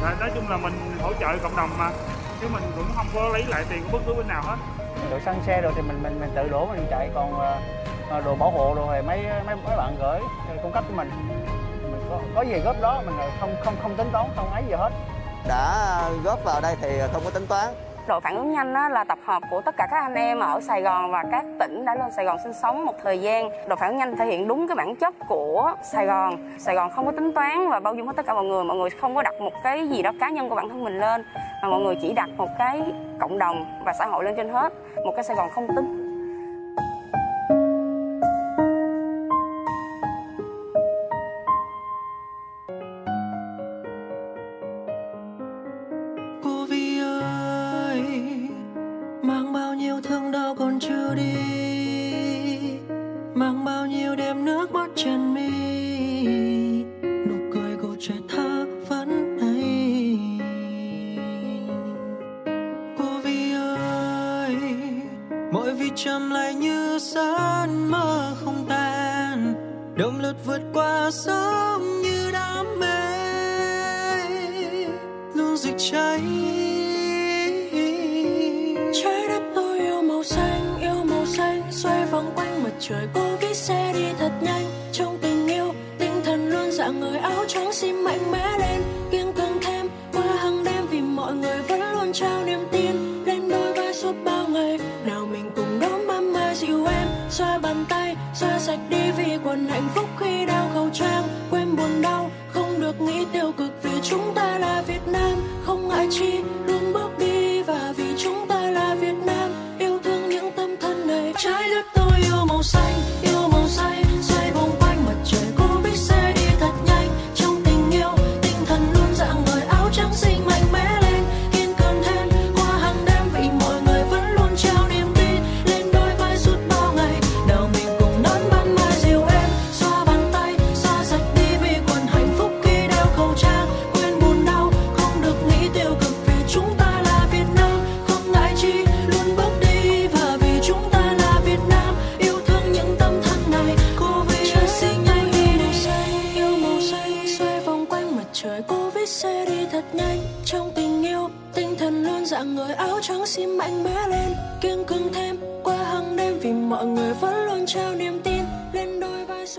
Và 0.02 0.16
nói 0.20 0.30
chung 0.34 0.44
là 0.50 0.56
mình 0.56 0.72
hỗ 1.02 1.12
trợ 1.12 1.38
cộng 1.42 1.56
đồng 1.56 1.70
mà, 1.78 1.90
chứ 2.40 2.46
mình 2.52 2.62
cũng 2.76 2.86
không 2.94 3.06
có 3.14 3.28
lấy 3.28 3.44
lại 3.48 3.64
tiền 3.70 3.82
của 3.82 3.98
bất 3.98 4.02
cứ 4.06 4.14
bên 4.14 4.28
nào 4.28 4.42
hết. 4.44 4.56
Đồ 5.10 5.18
xăng 5.18 5.42
xe 5.46 5.60
rồi 5.60 5.72
thì 5.76 5.82
mình 5.82 6.02
mình 6.02 6.20
mình 6.20 6.30
tự 6.34 6.48
đổ 6.48 6.66
mình 6.66 6.86
chạy 6.90 7.10
còn 7.14 7.40
ờ, 8.10 8.20
đồ 8.24 8.34
bảo 8.34 8.50
hộ 8.50 8.74
rồi 8.74 8.86
thì 8.96 9.06
mấy 9.06 9.24
mấy 9.46 9.56
mấy 9.56 9.76
bạn 9.76 9.96
gửi 10.00 10.20
cung 10.62 10.72
cấp 10.72 10.84
cho 10.88 10.96
mình 10.96 11.10
có, 12.34 12.42
gì 12.42 12.58
góp 12.64 12.76
đó 12.80 13.02
mình 13.06 13.14
không 13.40 13.54
không 13.64 13.74
không 13.82 13.94
tính 13.96 14.08
toán 14.12 14.26
không 14.36 14.50
ấy 14.52 14.62
gì 14.68 14.74
hết 14.74 14.90
đã 15.48 16.00
góp 16.24 16.44
vào 16.44 16.60
đây 16.60 16.76
thì 16.80 16.88
không 17.12 17.22
có 17.24 17.30
tính 17.30 17.46
toán 17.48 17.74
đội 18.06 18.20
phản 18.20 18.36
ứng 18.36 18.52
nhanh 18.52 18.72
là 18.72 19.04
tập 19.04 19.18
hợp 19.24 19.42
của 19.50 19.60
tất 19.60 19.76
cả 19.76 19.86
các 19.90 20.00
anh 20.02 20.14
em 20.14 20.40
ở 20.40 20.60
Sài 20.60 20.82
Gòn 20.82 21.10
và 21.10 21.24
các 21.32 21.44
tỉnh 21.60 21.84
đã 21.84 21.94
lên 21.94 22.12
Sài 22.16 22.24
Gòn 22.24 22.36
sinh 22.42 22.52
sống 22.52 22.84
một 22.84 22.94
thời 23.02 23.20
gian. 23.20 23.50
Đội 23.68 23.76
phản 23.76 23.88
ứng 23.88 23.98
nhanh 23.98 24.16
thể 24.16 24.26
hiện 24.26 24.48
đúng 24.48 24.68
cái 24.68 24.76
bản 24.76 24.96
chất 24.96 25.14
của 25.28 25.74
Sài 25.82 26.06
Gòn. 26.06 26.56
Sài 26.58 26.74
Gòn 26.74 26.90
không 26.90 27.06
có 27.06 27.12
tính 27.12 27.32
toán 27.34 27.68
và 27.70 27.80
bao 27.80 27.94
dung 27.94 28.06
hết 28.06 28.12
tất 28.16 28.26
cả 28.26 28.34
mọi 28.34 28.44
người. 28.44 28.64
Mọi 28.64 28.76
người 28.76 28.90
không 28.90 29.14
có 29.14 29.22
đặt 29.22 29.34
một 29.40 29.52
cái 29.64 29.88
gì 29.88 30.02
đó 30.02 30.12
cá 30.20 30.30
nhân 30.30 30.48
của 30.48 30.54
bản 30.54 30.68
thân 30.68 30.84
mình 30.84 31.00
lên 31.00 31.24
mà 31.62 31.68
mọi 31.68 31.80
người 31.80 31.96
chỉ 32.02 32.12
đặt 32.12 32.28
một 32.36 32.48
cái 32.58 32.82
cộng 33.20 33.38
đồng 33.38 33.82
và 33.84 33.92
xã 33.92 34.06
hội 34.06 34.24
lên 34.24 34.34
trên 34.36 34.48
hết. 34.48 34.72
Một 35.04 35.12
cái 35.14 35.24
Sài 35.24 35.36
Gòn 35.36 35.50
không 35.54 35.68
tính 35.76 36.01
mắt 54.72 54.90
tràn 54.96 55.34
mi. 55.34 55.50
Nụ 57.28 57.34
cười 57.54 57.76
của 57.76 57.96
trẻ 58.00 58.14
thơ 58.28 58.66
vẫn 58.88 59.38
đây 59.40 60.18
cô 62.98 63.18
vi 63.24 63.52
ơi 63.52 64.56
mỗi 65.52 65.74
vì 65.74 65.90
trầm 65.94 66.30
lại 66.30 66.54
như 66.54 66.98
giấc 66.98 67.66
mơ 67.66 68.34
không 68.44 68.64
tan. 68.68 69.54
Đông 69.96 70.20
lướt 70.20 70.34
vượt 70.46 70.60
người 106.20 106.61